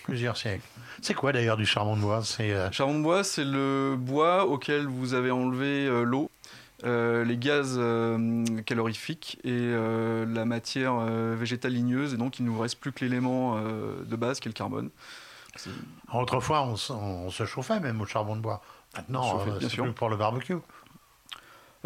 plusieurs 0.05 0.37
siècles. 0.37 0.63
C'est 1.03 1.15
quoi 1.15 1.33
d'ailleurs 1.33 1.57
du 1.57 1.65
charbon 1.67 1.97
de 1.97 2.03
bois? 2.03 2.23
C'est 2.23 2.53
euh, 2.53 2.71
Charbon 2.73 2.99
de 2.99 3.03
bois, 3.03 3.25
c'est 3.25 3.45
le 3.45 3.97
bois 3.99 4.45
auquel 4.47 4.87
vous 4.87 5.15
avez 5.15 5.31
enlevé 5.31 5.89
l'eau, 6.05 6.31
les 6.85 7.37
gaz 7.39 7.79
calorifiques 8.67 9.39
et 9.45 9.71
la 10.27 10.45
matière 10.45 10.95
végétale 11.37 11.73
ligneuse. 11.73 12.15
Et 12.15 12.17
donc, 12.17 12.39
il 12.39 12.45
ne 12.45 12.51
vous 12.51 12.61
reste 12.61 12.79
plus 12.79 12.93
que 12.93 13.05
l'élément 13.05 13.59
de 13.61 14.17
base 14.17 14.41
qui 14.41 14.49
est 14.49 14.51
le 14.51 14.55
carbone. 14.55 14.91
Autrefois 16.13 16.63
on, 16.63 16.77
se 16.77 17.45
chauffait 17.47 17.81
même 17.81 18.01
au 18.01 18.07
charbon 18.07 18.37
de 18.37 18.41
bois. 18.41 18.63
Maintenant, 18.97 19.23
euh, 19.53 19.59
c'est 19.61 19.77
plus 19.85 19.93
pour 19.93 20.09
le 20.09 20.17
barbecue. 20.17 20.57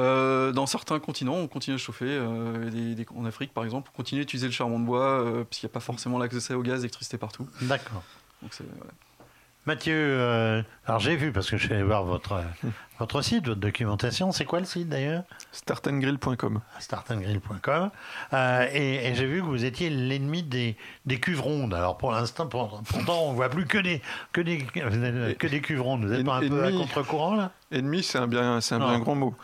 Euh, 0.00 0.50
dans 0.52 0.66
certains 0.66 0.98
continents, 0.98 1.34
on 1.34 1.46
continue 1.46 1.76
à 1.76 1.78
chauffer. 1.78 2.06
euh, 2.08 2.68
des- 2.70 2.94
des- 2.96 3.06
en 3.14 3.24
Afrique, 3.26 3.54
par 3.54 3.64
exemple, 3.64 3.90
on 3.94 3.96
continue 3.96 4.20
à 4.20 4.24
utiliser 4.24 4.46
le 4.46 4.52
charbon 4.52 4.80
de 4.80 4.84
bois 4.84 5.04
euh, 5.20 5.44
parce 5.44 5.60
qu'il 5.60 5.66
n'y 5.68 5.72
a 5.72 5.74
pas 5.74 5.80
forcément 5.80 6.18
l'accès 6.18 6.54
au 6.54 6.62
gaz, 6.62 6.78
l'électricité 6.78 7.16
partout. 7.16 7.46
D'accord. 7.62 8.02
Donc, 8.42 8.52
c'est-. 8.54 8.64
Mathieu, 9.66 9.94
euh, 9.96 10.62
alors 10.86 11.00
j'ai 11.00 11.16
vu 11.16 11.32
parce 11.32 11.48
que 11.50 11.56
je 11.56 11.64
suis 11.64 11.72
allé 11.74 11.82
voir 11.82 12.04
votre 12.04 12.32
euh, 12.32 12.68
votre 12.98 13.22
site, 13.22 13.46
votre 13.46 13.60
documentation. 13.60 14.30
C'est 14.30 14.44
quoi 14.44 14.60
le 14.60 14.66
site 14.66 14.88
d'ailleurs? 14.90 15.22
Startandgrill.com. 15.52 16.60
startandgrill.com 16.80 17.90
euh, 18.34 18.68
et, 18.72 19.06
et 19.08 19.14
j'ai 19.14 19.26
vu 19.26 19.40
que 19.40 19.46
vous 19.46 19.64
étiez 19.64 19.88
l'ennemi 19.88 20.42
des, 20.42 20.76
des 21.06 21.18
cuves 21.18 21.40
rondes. 21.40 21.72
Alors 21.72 21.96
pour 21.96 22.12
l'instant, 22.12 22.46
pour- 22.46 22.82
pourtant, 22.82 23.22
on 23.24 23.32
voit 23.32 23.48
plus 23.48 23.64
que 23.66 23.78
des 23.78 24.02
que 24.32 24.42
des 24.42 24.58
que 25.38 25.46
des 25.46 25.60
cuves 25.62 25.80
rondes. 25.82 26.04
Vous 26.04 26.12
êtes 26.12 26.26
pas 26.26 26.36
un 26.36 26.40
peu 26.48 26.62
à 26.64 26.70
contre-courant 26.70 27.34
là? 27.34 27.50
Ennemi, 27.72 28.02
c'est 28.02 28.18
un 28.18 28.26
bien, 28.26 28.60
c'est 28.60 28.74
un 28.74 28.80
bien 28.80 28.98
grand 28.98 29.14
mot. 29.14 29.34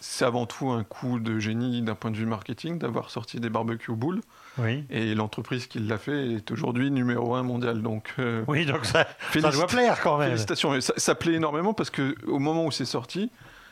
C'est 0.00 0.24
avant 0.24 0.46
tout 0.46 0.70
un 0.70 0.84
coup 0.84 1.18
de 1.18 1.38
génie 1.38 1.80
d'un 1.82 1.94
point 1.94 2.10
de 2.10 2.16
vue 2.16 2.26
marketing 2.26 2.78
d'avoir 2.78 3.10
sorti 3.10 3.40
des 3.40 3.48
barbecues 3.50 3.92
boules. 3.92 4.20
Oui. 4.58 4.84
Et 4.90 5.14
l'entreprise 5.14 5.66
qui 5.66 5.78
l'a 5.78 5.98
fait 5.98 6.32
est 6.32 6.50
aujourd'hui 6.50 6.90
numéro 6.90 7.34
un 7.34 7.42
mondial. 7.42 7.82
Donc, 7.82 8.12
euh, 8.18 8.44
Oui, 8.48 8.66
donc 8.66 8.84
ça, 8.84 9.06
ça 9.32 9.50
doit 9.50 9.66
plaire 9.66 10.00
quand 10.02 10.18
même. 10.18 10.28
félicitations. 10.28 10.78
Ça, 10.80 10.92
ça 10.96 11.14
plaît 11.14 11.34
énormément 11.34 11.74
parce 11.74 11.90
que 11.90 12.14
au 12.26 12.38
moment 12.38 12.64
où 12.66 12.70
c'est 12.70 12.84
sorti, 12.84 13.30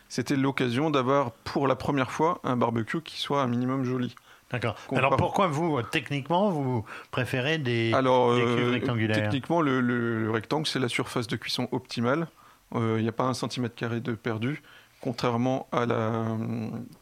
c'était 0.08 0.36
l'occasion 0.36 0.90
d'avoir 0.90 1.32
pour 1.32 1.66
la 1.68 1.76
première 1.76 2.10
fois 2.10 2.40
un 2.44 2.56
barbecue 2.56 3.00
qui 3.02 3.20
soit 3.20 3.42
un 3.42 3.46
minimum 3.46 3.84
joli. 3.84 4.14
D'accord. 4.50 4.76
Alors 4.94 5.16
pourquoi 5.16 5.46
vous, 5.48 5.80
techniquement, 5.82 6.50
vous 6.50 6.84
préférez 7.10 7.58
des, 7.58 7.92
Alors, 7.94 8.34
des 8.34 8.42
euh, 8.42 8.56
cuves 8.56 8.70
rectangulaires 8.72 9.16
techniquement, 9.16 9.60
le, 9.60 9.80
le- 9.80 10.22
le 10.24 10.30
rectangle, 10.30 10.66
c'est 10.66 10.78
la 10.78 10.88
surface 10.88 11.26
de 11.26 11.36
cuisson 11.36 11.68
optimale. 11.72 12.28
Euh, 12.74 12.96
Il 12.98 13.02
n'y 13.02 13.08
a 13.08 13.12
pas 13.12 13.24
un 13.24 13.34
centimètre 13.34 13.74
carré 13.74 14.00
de 14.00 14.12
perdu, 14.12 14.62
contrairement 15.04 15.68
à 15.70 15.84
la, 15.84 16.24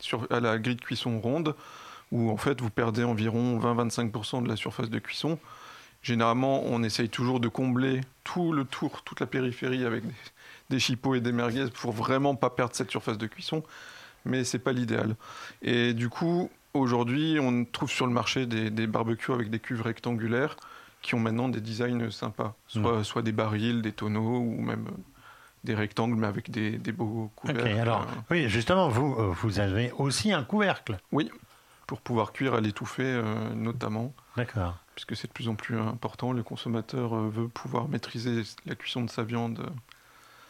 sur, 0.00 0.26
à 0.30 0.40
la 0.40 0.58
grille 0.58 0.74
de 0.74 0.80
cuisson 0.80 1.20
ronde, 1.20 1.54
où 2.10 2.30
en 2.30 2.36
fait 2.36 2.60
vous 2.60 2.68
perdez 2.68 3.04
environ 3.04 3.60
20-25% 3.60 4.42
de 4.42 4.48
la 4.48 4.56
surface 4.56 4.90
de 4.90 4.98
cuisson. 4.98 5.38
Généralement, 6.02 6.64
on 6.64 6.82
essaye 6.82 7.08
toujours 7.08 7.38
de 7.38 7.46
combler 7.46 8.00
tout 8.24 8.52
le 8.52 8.64
tour, 8.64 9.02
toute 9.04 9.20
la 9.20 9.26
périphérie 9.26 9.84
avec 9.84 10.04
des, 10.04 10.14
des 10.70 10.80
chipots 10.80 11.14
et 11.14 11.20
des 11.20 11.30
merguez 11.30 11.66
pour 11.72 11.92
vraiment 11.92 12.34
pas 12.34 12.50
perdre 12.50 12.74
cette 12.74 12.90
surface 12.90 13.18
de 13.18 13.28
cuisson, 13.28 13.62
mais 14.24 14.42
c'est 14.42 14.58
pas 14.58 14.72
l'idéal. 14.72 15.14
Et 15.62 15.94
du 15.94 16.08
coup, 16.08 16.50
aujourd'hui, 16.74 17.38
on 17.40 17.64
trouve 17.64 17.88
sur 17.88 18.08
le 18.08 18.12
marché 18.12 18.46
des, 18.46 18.70
des 18.70 18.88
barbecues 18.88 19.32
avec 19.32 19.48
des 19.48 19.60
cuves 19.60 19.82
rectangulaires 19.82 20.56
qui 21.02 21.14
ont 21.14 21.20
maintenant 21.20 21.48
des 21.48 21.60
designs 21.60 22.10
sympas, 22.10 22.56
soit, 22.66 23.04
soit 23.04 23.22
des 23.22 23.32
barils, 23.32 23.80
des 23.80 23.92
tonneaux 23.92 24.38
ou 24.38 24.60
même 24.60 24.88
des 25.64 25.74
rectangles 25.74 26.16
mais 26.16 26.26
avec 26.26 26.50
des, 26.50 26.72
des 26.78 26.92
beaux 26.92 27.30
couvercles. 27.36 27.66
alors, 27.78 28.02
euh, 28.02 28.20
oui, 28.30 28.48
justement, 28.48 28.88
vous, 28.88 29.14
euh, 29.18 29.32
vous 29.40 29.60
avez 29.60 29.92
aussi 29.92 30.32
un 30.32 30.42
couvercle. 30.44 30.98
oui, 31.12 31.30
pour 31.86 32.00
pouvoir 32.00 32.32
cuire 32.32 32.54
à 32.54 32.60
l'étouffée 32.60 33.02
euh, 33.04 33.52
notamment, 33.54 34.14
D'accord. 34.36 34.78
puisque 34.94 35.14
c'est 35.16 35.26
de 35.28 35.32
plus 35.32 35.48
en 35.48 35.54
plus 35.56 35.78
important. 35.78 36.32
Le 36.32 36.42
consommateur 36.42 37.14
veut 37.14 37.48
pouvoir 37.48 37.88
maîtriser 37.88 38.42
la 38.66 38.74
cuisson 38.74 39.02
de 39.02 39.10
sa 39.10 39.24
viande 39.24 39.66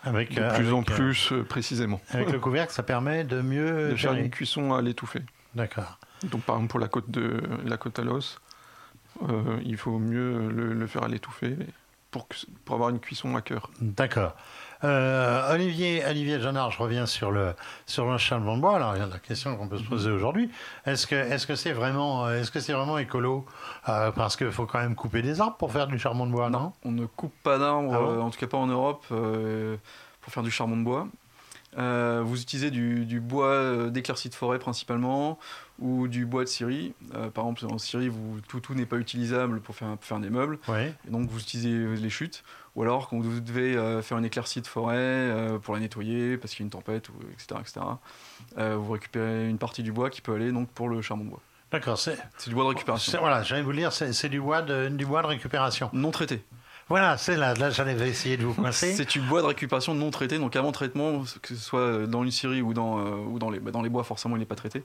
Avec, 0.05 0.33
de 0.35 0.55
plus 0.55 0.73
en 0.73 0.83
avec, 0.83 0.93
plus 0.95 1.33
euh, 1.33 1.43
précisément. 1.43 2.01
Avec 2.11 2.31
le 2.31 2.39
couvercle, 2.41 2.73
ça 2.73 2.83
permet 2.85 3.25
de 3.25 3.41
mieux 3.41 3.91
de 3.91 3.97
faire 3.97 4.13
une 4.15 4.31
cuisson 4.31 4.73
à 4.73 4.83
l'étouffée. 4.83 5.23
D'accord. 5.55 5.99
Donc 6.25 6.43
par 6.43 6.57
exemple 6.57 6.71
pour 6.71 6.81
la 6.81 6.89
côte 6.89 7.11
de 7.11 7.43
la 7.65 7.77
côte 7.77 7.99
à 7.99 8.03
l'os, 8.05 8.39
euh, 9.29 9.59
il 9.65 9.77
faut 9.77 9.99
mieux 9.99 10.49
le, 10.49 10.73
le 10.75 10.87
faire 10.87 11.03
à 11.03 11.09
l'étouffée 11.09 11.57
pour, 12.11 12.29
que- 12.29 12.37
pour 12.65 12.75
avoir 12.77 12.91
une 12.91 13.01
cuisson 13.01 13.35
à 13.37 13.43
cœur. 13.43 13.71
D'accord. 13.81 14.37
Euh, 14.85 15.53
Olivier, 15.55 16.03
Olivier 16.09 16.41
Jeannard, 16.41 16.71
je 16.73 16.79
reviens 16.83 17.07
sur 17.07 17.31
le 17.31 17.55
sur 17.87 18.11
le 18.11 18.19
charbon 18.19 18.57
de 18.57 18.61
bois. 18.63 18.77
Alors, 18.77 18.97
il 18.97 19.01
y 19.01 19.03
a 19.03 19.07
la 19.07 19.19
question 19.19 19.57
qu'on 19.57 19.69
peut 19.69 19.79
se 19.79 19.85
poser 19.85 20.11
aujourd'hui. 20.11 20.51
Est-ce 20.87 21.07
que 21.07 21.15
est-ce 21.15 21.47
que 21.47 21.55
c'est 21.55 21.73
vraiment 21.73 22.29
est-ce 22.31 22.51
que 22.51 22.59
c'est 22.61 22.73
vraiment 22.73 22.99
écolo 22.99 23.47
Euh, 23.89 24.11
Parce 24.11 24.37
qu'il 24.37 24.51
faut 24.51 24.67
quand 24.67 24.81
même 24.81 24.95
couper 24.95 25.23
des 25.23 25.41
arbres 25.41 25.57
pour 25.57 25.71
faire 25.73 25.87
du 25.87 25.99
charbon 25.99 26.27
de 26.27 26.33
bois, 26.33 26.51
non, 26.51 26.73
On 26.85 26.91
ne 26.91 27.07
coupe 27.07 27.35
pas 27.43 27.59
d'arbres, 27.59 27.93
Ah 27.95 27.99
bon? 27.99 28.11
euh, 28.11 28.21
en 28.21 28.31
tout 28.31 28.39
cas 28.41 28.47
pas 28.49 28.57
en 28.59 28.67
Europe, 28.67 29.05
pour 29.09 30.33
faire 30.33 30.43
du 30.43 30.51
charbon 30.51 30.77
de 30.77 30.83
bois. 30.85 31.07
Euh, 31.79 32.23
vous 32.25 32.41
utilisez 32.41 32.71
du, 32.71 33.07
du 33.07 33.21
bois 33.21 33.47
euh, 33.47 33.91
d'éclaircie 33.91 34.29
de 34.29 34.35
forêt 34.35 34.59
principalement 34.59 35.39
ou 35.79 36.07
du 36.07 36.27
bois 36.27 36.45
de 36.45 36.49
Syrie. 36.49 36.93
Euh, 37.15 37.31
par 37.31 37.45
exemple, 37.45 37.73
en 37.73 37.79
Syrie, 37.79 38.09
vous, 38.09 38.41
tout, 38.47 38.61
tout 38.61 38.75
n'est 38.75 38.87
pas 38.87 38.97
utilisable 38.97 39.61
pour 39.61 39.75
faire, 39.75 39.89
pour 39.97 40.05
faire 40.05 40.21
des 40.21 40.31
meubles. 40.31 40.59
Et 41.07 41.11
donc 41.11 41.29
vous 41.31 41.41
utilisez 41.41 41.97
les 41.97 42.11
chutes. 42.11 42.45
Ou 42.77 42.83
alors 42.83 43.09
quand 43.09 43.19
vous 43.21 43.41
devez 43.41 43.77
euh, 43.77 44.03
faire 44.03 44.19
une 44.19 44.25
éclaircie 44.25 44.61
de 44.61 44.67
forêt 44.67 45.59
pour 45.63 45.75
la 45.75 45.81
nettoyer 45.81 46.37
parce 46.37 46.53
qu'il 46.53 46.61
y 46.61 46.65
a 46.65 46.67
une 46.67 46.71
tempête, 46.71 47.09
ou, 47.09 47.15
etc. 47.33 47.61
etc. 47.61 47.81
vous 48.77 48.93
récupérez 48.93 49.49
une 49.49 49.59
partie 49.59 49.83
du 49.83 49.93
bois 49.93 50.11
qui 50.11 50.21
peut 50.21 50.35
aller 50.35 50.53
donc 50.53 50.69
pour 50.71 50.89
le 50.89 51.01
charbon 51.03 51.25
de 51.25 51.31
bois. 51.31 51.41
D'accord. 51.71 51.99
C'est 51.99 52.19
du 52.49 52.55
bois 52.55 52.65
de 52.65 52.69
récupération. 52.71 53.19
voilà. 53.21 53.43
J'allais 53.43 53.63
vous 53.63 53.71
le 53.71 53.79
dire, 53.79 53.93
c'est 53.93 54.13
c'est 54.13 54.29
du 54.29 54.41
bois 54.41 54.61
de 54.61 54.89
du 54.89 55.07
bois 55.07 55.23
de 55.23 55.29
récupération. 55.29 55.89
Non 55.95 56.11
traité. 56.11 56.45
Voilà, 56.89 57.17
c'est 57.17 57.37
là. 57.37 57.55
Là, 57.55 57.71
j'allais 57.71 57.95
essayer 58.09 58.37
de 58.37 58.45
vous 58.45 58.55
coincer. 58.55 58.93
C'est 58.97 59.09
du 59.09 59.21
bois 59.21 59.41
de 59.41 59.47
récupération 59.47 59.95
non 59.95 60.11
traité, 60.11 60.39
donc 60.39 60.57
avant 60.57 60.73
traitement, 60.73 61.23
que 61.41 61.55
ce 61.55 61.61
soit 61.61 62.07
dans 62.07 62.25
une 62.25 62.31
scierie 62.31 62.63
ou 62.63 62.75
dans, 62.75 62.99
euh, 62.99 63.17
ou 63.29 63.39
dans, 63.39 63.51
les, 63.51 63.61
bah, 63.61 63.71
dans 63.71 63.83
les 63.83 63.89
bois, 63.89 64.05
forcément 64.05 64.37
il 64.37 64.41
n'est 64.41 64.45
pas 64.47 64.57
traité. 64.57 64.85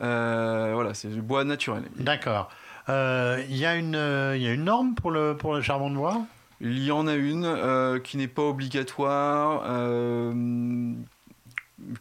Euh, 0.00 0.70
voilà, 0.74 0.94
c'est 0.94 1.08
du 1.08 1.20
bois 1.22 1.44
naturel. 1.44 1.84
D'accord. 1.96 2.48
Euh, 2.88 3.42
Il 3.48 3.56
y 3.56 3.66
a 3.66 3.76
une 3.76 3.94
y 3.94 4.46
a 4.46 4.52
une 4.52 4.64
norme 4.64 4.94
pour 4.94 5.10
le 5.10 5.36
pour 5.36 5.54
le 5.54 5.62
charbon 5.62 5.90
de 5.90 5.96
bois? 5.96 6.20
Il 6.64 6.84
y 6.84 6.92
en 6.92 7.08
a 7.08 7.14
une 7.14 7.44
euh, 7.44 7.98
qui 7.98 8.16
n'est 8.16 8.28
pas 8.28 8.42
obligatoire, 8.42 9.64
euh, 9.66 10.32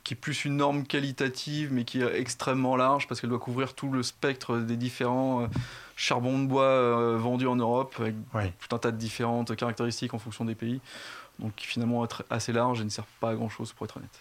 qui 0.04 0.14
est 0.14 0.18
plus 0.18 0.46
une 0.46 0.58
norme 0.58 0.84
qualitative, 0.86 1.72
mais 1.72 1.84
qui 1.84 2.02
est 2.02 2.20
extrêmement 2.20 2.76
large 2.76 3.08
parce 3.08 3.20
qu'elle 3.22 3.30
doit 3.30 3.40
couvrir 3.40 3.74
tout 3.74 3.92
le 3.92 4.04
spectre 4.04 4.58
des 4.58 4.78
différents 4.78 5.44
euh, 5.44 5.48
charbons 5.96 6.40
de 6.40 6.46
bois 6.48 6.64
euh, 6.64 7.18
vendus 7.18 7.48
en 7.48 7.56
Europe, 7.56 7.96
avec 8.00 8.16
Oui. 8.34 8.52
tout 8.60 8.76
un 8.76 8.80
tas 8.80 8.92
de 8.92 8.98
différentes 8.98 9.56
caractéristiques 9.56 10.14
en 10.14 10.20
fonction 10.20 10.46
des 10.46 10.56
pays. 10.56 10.80
Donc 11.40 11.56
qui 11.56 11.66
finalement 11.66 12.04
être 12.06 12.24
assez 12.30 12.54
large 12.54 12.82
et 12.82 12.84
ne 12.84 12.90
sert 12.90 13.06
pas 13.20 13.32
à 13.32 13.36
grand 13.36 13.50
chose 13.50 13.74
pour 13.74 13.86
être 13.86 13.98
honnête. 13.98 14.20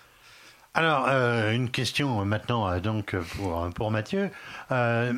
Alors, 0.73 1.07
euh, 1.09 1.53
une 1.53 1.68
question 1.70 2.25
maintenant 2.25 2.79
donc 2.79 3.16
pour, 3.37 3.68
pour 3.75 3.90
Mathieu. 3.90 4.31
Euh, 4.70 5.12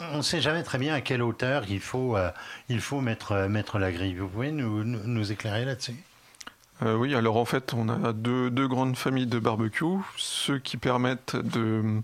on 0.00 0.18
ne 0.18 0.22
sait 0.22 0.40
jamais 0.40 0.62
très 0.62 0.78
bien 0.78 0.94
à 0.94 1.00
quelle 1.00 1.22
hauteur 1.22 1.64
il 1.68 1.80
faut, 1.80 2.16
euh, 2.16 2.30
il 2.68 2.80
faut 2.80 3.00
mettre, 3.00 3.46
mettre 3.48 3.78
la 3.78 3.92
grille. 3.92 4.14
Vous 4.16 4.28
pouvez 4.28 4.52
nous, 4.52 4.84
nous 4.84 5.32
éclairer 5.32 5.64
là-dessus? 5.64 5.96
Euh, 6.82 6.96
oui, 6.96 7.14
alors 7.14 7.36
en 7.36 7.44
fait, 7.44 7.72
on 7.74 7.88
a 7.88 8.12
deux, 8.12 8.50
deux 8.50 8.66
grandes 8.66 8.96
familles 8.96 9.26
de 9.26 9.38
barbecue. 9.38 9.84
Ceux 10.16 10.58
qui 10.58 10.76
permettent 10.76 11.36
de, 11.36 12.00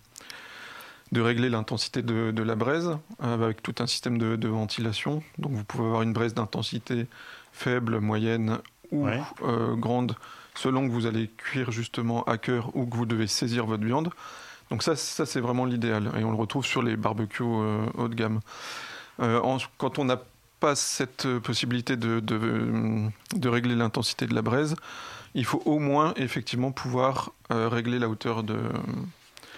de 1.12 1.20
régler 1.20 1.48
l'intensité 1.48 2.02
de, 2.02 2.30
de 2.30 2.42
la 2.42 2.54
braise 2.54 2.96
euh, 3.22 3.35
avec 3.35 3.62
tout 3.62 3.74
un 3.80 3.87
système 3.87 4.18
de, 4.18 4.37
de 4.37 4.48
ventilation. 4.48 5.22
Donc 5.38 5.52
vous 5.52 5.64
pouvez 5.64 5.85
avoir 5.85 6.02
une 6.02 6.12
braise 6.12 6.35
d'intensité 6.35 7.06
faible, 7.52 8.00
moyenne 8.00 8.59
ou 8.92 9.06
grande 9.76 10.16
selon 10.54 10.87
que 10.87 10.92
vous 10.92 11.06
allez 11.06 11.30
cuire 11.37 11.70
justement 11.70 12.24
à 12.24 12.38
cœur 12.38 12.74
ou 12.74 12.87
que 12.87 12.96
vous 12.96 13.06
devez 13.06 13.28
saisir 13.28 13.66
votre 13.66 13.85
viande. 13.85 14.11
Donc 14.70 14.83
ça, 14.83 14.96
ça 14.96 15.26
c'est 15.26 15.40
vraiment 15.40 15.64
l'idéal 15.64 16.11
et 16.18 16.24
on 16.24 16.30
le 16.30 16.37
retrouve 16.37 16.64
sur 16.64 16.83
les 16.83 16.96
barbecues 16.96 17.44
haut 17.44 18.09
de 18.09 18.14
gamme. 18.14 18.40
quand 19.18 19.98
on 19.98 20.04
n'a 20.04 20.20
pas 20.61 20.77
cette 20.77 21.27
possibilité 21.38 21.96
de, 21.96 22.20
de 22.20 23.49
régler 23.49 23.75
l'intensité 23.75 24.27
de 24.27 24.35
la 24.35 24.42
braise, 24.42 24.77
il 25.35 25.44
faut 25.44 25.62
au 25.64 25.79
moins 25.79 26.12
effectivement 26.16 26.73
pouvoir 26.73 27.33
régler 27.51 27.99
la 27.99 28.09
hauteur 28.09 28.42
de, 28.42 28.59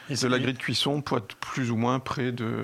de 0.09 0.29
la 0.29 0.39
grille 0.39 0.55
de 0.55 0.59
cuisson 0.59 1.03
pour 1.03 1.19
être 1.19 1.35
plus 1.37 1.71
ou 1.71 1.77
moins 1.77 1.99
près 1.99 2.33
de, 2.33 2.57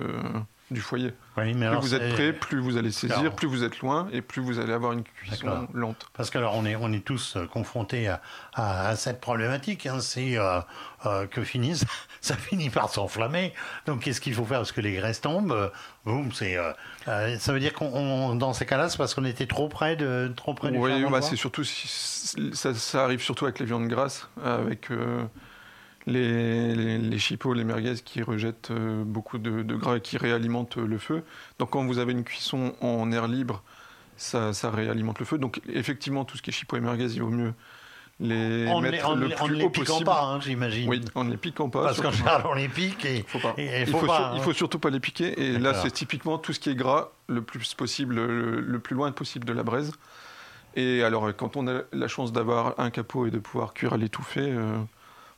du 0.71 0.81
foyer. 0.81 1.15
plus 1.35 1.53
vous 1.81 1.95
êtes 1.95 2.13
près, 2.15 2.33
plus 2.33 2.61
vous 2.61 2.77
allez 2.77 2.91
saisir, 2.91 3.35
plus 3.35 3.49
vous 3.49 3.65
êtes 3.65 3.79
loin 3.81 4.09
et 4.13 4.21
plus 4.21 4.43
vous 4.43 4.59
allez 4.59 4.73
avoir 4.73 4.93
une 4.93 5.03
cuisson 5.03 5.69
lente. 5.73 6.07
Parce 6.15 6.31
que 6.31 6.39
alors 6.39 6.55
on 6.57 6.65
est, 6.65 6.77
on 6.77 6.93
est 6.93 7.05
tous 7.05 7.37
euh, 7.37 7.47
confrontés 7.47 8.09
à, 8.09 8.21
à, 8.55 8.97
cette 8.97 9.21
problématique. 9.21 9.87
Hein. 9.87 10.01
C'est 10.01 10.37
euh, 10.37 10.61
euh, 11.07 11.27
que 11.27 11.43
finissent, 11.43 11.85
ça 12.21 12.37
finit 12.37 12.71
par 12.71 12.91
s'enflammer. 12.91 13.55
Donc 13.87 14.03
qu'est-ce 14.03 14.21
qu'il 14.21 14.35
faut 14.35 14.45
faire? 14.45 14.59
Parce 14.59 14.73
que 14.73 14.81
les 14.81 14.95
graisses 14.95 15.21
tombent. 15.21 15.71
boum, 16.05 16.33
c'est. 16.33 16.59
ça 17.07 17.53
veut 17.53 17.61
dire 17.61 17.73
qu'on, 17.73 18.35
dans 18.35 18.53
ces 18.53 18.67
cas-là, 18.67 18.89
c'est 18.89 18.99
parce 18.99 19.15
qu'on 19.15 19.25
était 19.25 19.47
trop 19.47 19.69
près 19.69 19.97
de, 19.97 20.33
trop 20.37 20.55
près 20.55 20.71
du 20.71 20.79
Oui, 20.79 21.05
bah, 21.11 21.23
c'est 21.23 21.37
surtout 21.37 21.65
ça, 21.65 22.75
ça, 22.75 23.05
arrive 23.05 23.23
surtout 23.23 23.47
avec 23.47 23.59
les 23.59 23.67
viandes 23.67 23.89
grasses, 23.89 24.29
avec 24.45 24.91
les, 26.09 26.75
les, 26.75 26.99
les, 26.99 27.19
chipots, 27.19 27.53
les 27.53 27.65
merguez 27.65 27.95
qui 28.05 28.23
rejettent 28.23 28.71
euh, 28.71 29.05
beaucoup 29.05 29.39
de, 29.39 29.63
gras 29.75 29.99
et 29.99 30.01
qui 30.01 30.17
réalimentent 30.17 30.79
le 30.79 30.99
feu. 30.99 31.23
Donc 31.59 31.71
quand 31.71 31.85
vous 31.85 31.99
avez 31.99 32.13
une 32.13 32.25
cuisson 32.25 32.75
en 32.81 33.13
air 33.13 33.29
libre, 33.29 33.63
ça, 34.17 34.53
réalimente 34.65 35.19
le 35.19 35.27
feu. 35.27 35.39
Donc 35.39 35.61
effectivement, 35.69 36.25
tout 36.25 36.37
ce 36.37 36.43
qui 36.43 36.51
est 36.51 36.53
chipot 36.53 36.77
et 36.77 36.81
merguez, 36.81 37.13
il 37.13 37.23
vaut 37.23 37.29
mieux 37.29 37.53
les 38.21 38.65
mettre 38.81 39.15
le 39.15 39.29
plus 39.29 39.55
les 39.55 39.65
haut 39.65 39.71
possible. 39.71 40.05
pas, 40.05 40.23
hein, 40.23 40.41
j'imagine. 40.41 40.89
Oui, 40.89 41.01
on 41.15 41.23
ne 41.23 41.31
les 41.31 41.37
piquant 41.37 41.69
pas. 41.69 41.85
Parce 41.85 42.01
qu'en 42.01 42.11
général, 42.11 42.43
on 42.47 42.55
les 42.55 42.69
pique 42.69 43.05
et, 43.05 43.25
faut 43.27 43.39
pas. 43.39 43.55
il, 43.59 43.87
faut, 43.87 44.05
pas, 44.05 44.33
il 44.35 44.41
faut 44.41 44.53
surtout 44.53 44.81
pas 44.81 44.91
les 44.91 44.99
piquer. 44.99 45.41
Et 45.41 45.59
là, 45.59 45.75
c'est 45.75 45.91
typiquement 45.91 46.39
tout 46.39 46.53
ce 46.53 46.59
qui 46.59 46.71
est 46.71 46.75
gras, 46.75 47.11
le 47.29 47.43
plus 47.43 47.75
possible, 47.75 48.17
le, 48.17 48.79
plus 48.81 48.97
loin 48.97 49.13
possible 49.13 49.45
de 49.45 49.53
la 49.53 49.63
braise. 49.63 49.93
Et 50.75 51.03
alors, 51.05 51.35
quand 51.37 51.57
on 51.57 51.69
a 51.69 51.83
la 51.93 52.09
chance 52.09 52.33
d'avoir 52.33 52.79
un 52.81 52.91
capot 52.91 53.27
et 53.27 53.31
de 53.31 53.39
pouvoir 53.39 53.73
cuire 53.73 53.93
à 53.93 53.97
l'étouffée, 53.97 54.51
euh, 54.51 54.79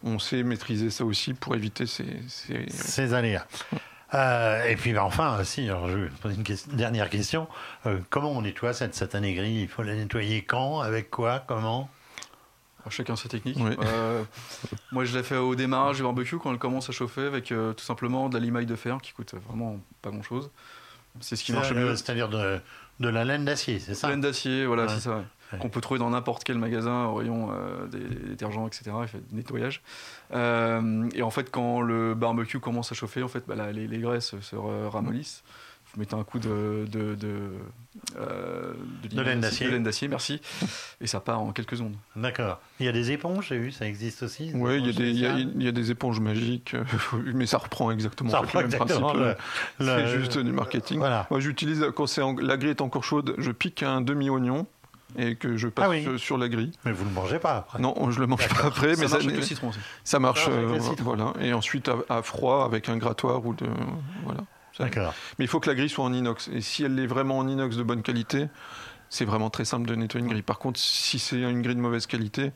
on 0.03 0.19
sait 0.19 0.43
maîtriser 0.43 0.91
ça 0.91 1.05
aussi 1.05 1.35
pour 1.35 1.55
éviter 1.55 1.87
ces, 1.87 2.07
ces... 2.29 3.15
aléas. 3.15 3.47
Euh, 4.13 4.65
et 4.65 4.75
puis 4.75 4.93
ben, 4.93 5.03
enfin, 5.03 5.39
si, 5.45 5.69
alors 5.69 5.89
je 5.89 5.97
vais 5.97 6.09
poser 6.09 6.35
une, 6.35 6.77
dernière 6.77 7.09
question. 7.09 7.47
Euh, 7.87 8.01
comment 8.11 8.33
on 8.33 8.43
nettoie 8.43 8.73
cette 8.73 8.97
satanée 8.97 9.35
grille 9.35 9.63
Il 9.63 9.69
faut 9.69 9.85
la 9.85 9.95
nettoyer 9.95 10.43
quand? 10.43 10.81
Avec 10.81 11.11
quoi? 11.11 11.45
Comment? 11.47 11.89
Chacun 12.89 13.15
ses 13.15 13.29
techniques. 13.29 13.57
Euh, 13.61 14.25
moi, 14.91 15.05
je 15.05 15.17
l'ai 15.17 15.23
fait 15.23 15.37
au 15.37 15.55
démarrage 15.55 15.99
du 15.99 16.03
barbecue 16.03 16.39
quand 16.39 16.51
elle 16.51 16.59
commence 16.59 16.89
à 16.89 16.93
chauffer 16.93 17.25
avec 17.25 17.55
tout 17.55 17.85
simplement 17.85 18.29
de 18.29 18.35
la 18.35 18.41
limaille 18.41 18.67
de 18.67 18.75
fer 18.75 18.99
qui 19.01 19.13
coûte 19.13 19.37
vraiment 19.47 19.79
pas 20.03 20.11
grand 20.11 20.25
chose. 20.25 20.51
C'est 21.21 21.37
ce 21.37 21.45
qui 21.45 21.53
marche 21.53 21.73
mieux. 21.73 21.95
C'est-à-dire 21.95 22.29
de, 22.29 22.61
de, 23.01 23.09
la 23.09 23.25
laine 23.25 23.45
d'acier, 23.45 23.79
c'est 23.79 23.95
ça 23.95 24.09
Laine 24.09 24.21
d'acier, 24.21 24.67
voilà, 24.67 24.89
c'est 24.89 25.01
ça 25.01 25.25
qu'on 25.59 25.69
peut 25.69 25.81
trouver 25.81 25.99
dans 25.99 26.11
n'importe 26.11 26.45
quel 26.45 26.59
magasin 26.59 27.07
au 27.07 27.15
rayon 27.15 27.51
euh, 27.51 27.87
des 27.87 27.99
détergents, 27.99 28.67
etc. 28.67 28.93
Il 29.03 29.09
fait 29.09 29.29
du 29.29 29.35
nettoyage. 29.35 29.83
Euh, 30.33 31.09
et 31.15 31.23
en 31.23 31.31
fait, 31.31 31.51
quand 31.51 31.81
le 31.81 32.15
barbecue 32.15 32.61
commence 32.61 32.93
à 32.93 32.95
chauffer, 32.95 33.23
en 33.23 33.29
fait, 33.29 33.45
bah, 33.47 33.73
les, 33.73 33.99
graisses 33.99 34.39
se 34.41 34.57
ramollissent 34.57 35.43
vous 35.95 36.01
mettez 36.01 36.15
un 36.15 36.23
coup 36.23 36.39
de, 36.39 36.87
de, 36.91 37.15
de, 37.15 37.51
euh, 38.17 38.75
de 39.11 39.23
laine 39.23 39.41
d'acier. 39.83 40.09
merci. 40.09 40.41
Et 41.01 41.07
ça 41.07 41.21
part 41.21 41.41
en 41.41 41.53
quelques 41.53 41.77
secondes. 41.77 41.97
D'accord. 42.15 42.61
Il 42.79 42.87
y 42.87 42.89
a 42.89 42.93
des 42.93 43.11
éponges, 43.11 43.49
j'ai 43.49 43.59
vu, 43.59 43.73
ça 43.73 43.87
existe 43.87 44.23
aussi 44.23 44.53
Oui, 44.55 44.81
il, 44.85 45.01
il, 45.01 45.63
y 45.63 45.69
a 45.69 45.73
des 45.73 45.91
éponges 45.91 46.21
magiques, 46.21 46.77
mais 47.35 47.47
ça 47.47 47.59
reprend 47.59 47.91
exactement, 47.91 48.31
ça 48.31 48.39
reprend 48.39 48.61
exactement 48.61 49.13
le, 49.13 49.35
C'est 49.81 50.19
juste 50.21 50.39
du 50.39 50.53
marketing. 50.53 50.99
Voilà. 50.99 51.27
Moi, 51.31 51.41
j'utilise, 51.41 51.85
quand 51.95 52.07
la 52.41 52.57
grille 52.57 52.71
est 52.71 52.81
encore 52.81 53.05
chaude, 53.05 53.35
je 53.39 53.51
pique 53.51 53.83
un 53.83 54.01
demi-oignon 54.01 54.67
et 55.19 55.35
que 55.35 55.57
je 55.57 55.69
passe 55.69 55.91
ah 56.07 56.19
sur 56.19 56.39
la 56.39 56.49
grille. 56.49 56.73
Mais 56.85 56.93
vous 56.93 57.05
ne 57.05 57.09
le 57.09 57.15
mangez 57.15 57.39
pas 57.39 57.57
après 57.57 57.81
Non, 57.81 58.11
je 58.11 58.21
le 58.21 58.27
mange 58.27 58.49
pas 58.49 58.67
après. 58.67 58.95
Ça 58.95 59.03
mais 59.03 59.09
marche 59.09 59.23
ça, 59.23 59.29
avec 59.29 59.37
le 59.37 59.43
citron 59.43 59.69
aussi. 59.69 59.81
Ça 60.05 60.19
marche, 60.19 60.47
euh, 60.49 60.79
voilà. 61.01 61.33
Et 61.41 61.53
ensuite 61.53 61.91
à, 62.09 62.23
froid 62.23 62.65
avec 62.65 62.89
un 62.89 62.97
grattoir 62.97 63.45
ou 63.45 63.55
de 63.55 63.67
voilà. 64.25 64.43
D'accord. 64.79 65.15
Mais 65.39 65.45
il 65.45 65.49
faut 65.49 65.61
que 65.61 65.69
la 65.69 65.75
grille 65.75 65.89
soit 65.89 66.05
en 66.05 66.13
inox. 66.13 66.49
Et 66.49 66.61
si 66.61 66.85
elle 66.85 66.99
est 66.99 67.07
vraiment 67.07 67.39
en 67.39 67.49
inox 67.49 67.77
de 67.77 67.83
bonne 67.83 68.03
qualité, 68.03 68.49
c'est 69.09 69.25
vraiment 69.25 69.51
très 69.51 69.65
simple 69.65 69.89
de 69.89 69.95
nettoyer 69.95 70.25
une 70.25 70.31
grille. 70.31 70.43
Par 70.43 70.59
contre, 70.59 70.79
si 70.79 71.19
c'est 71.19 71.41
une 71.41 71.63
grille 71.63 71.77
de 71.77 71.81
mauvaise 71.81 72.07
qualité, 72.07 72.53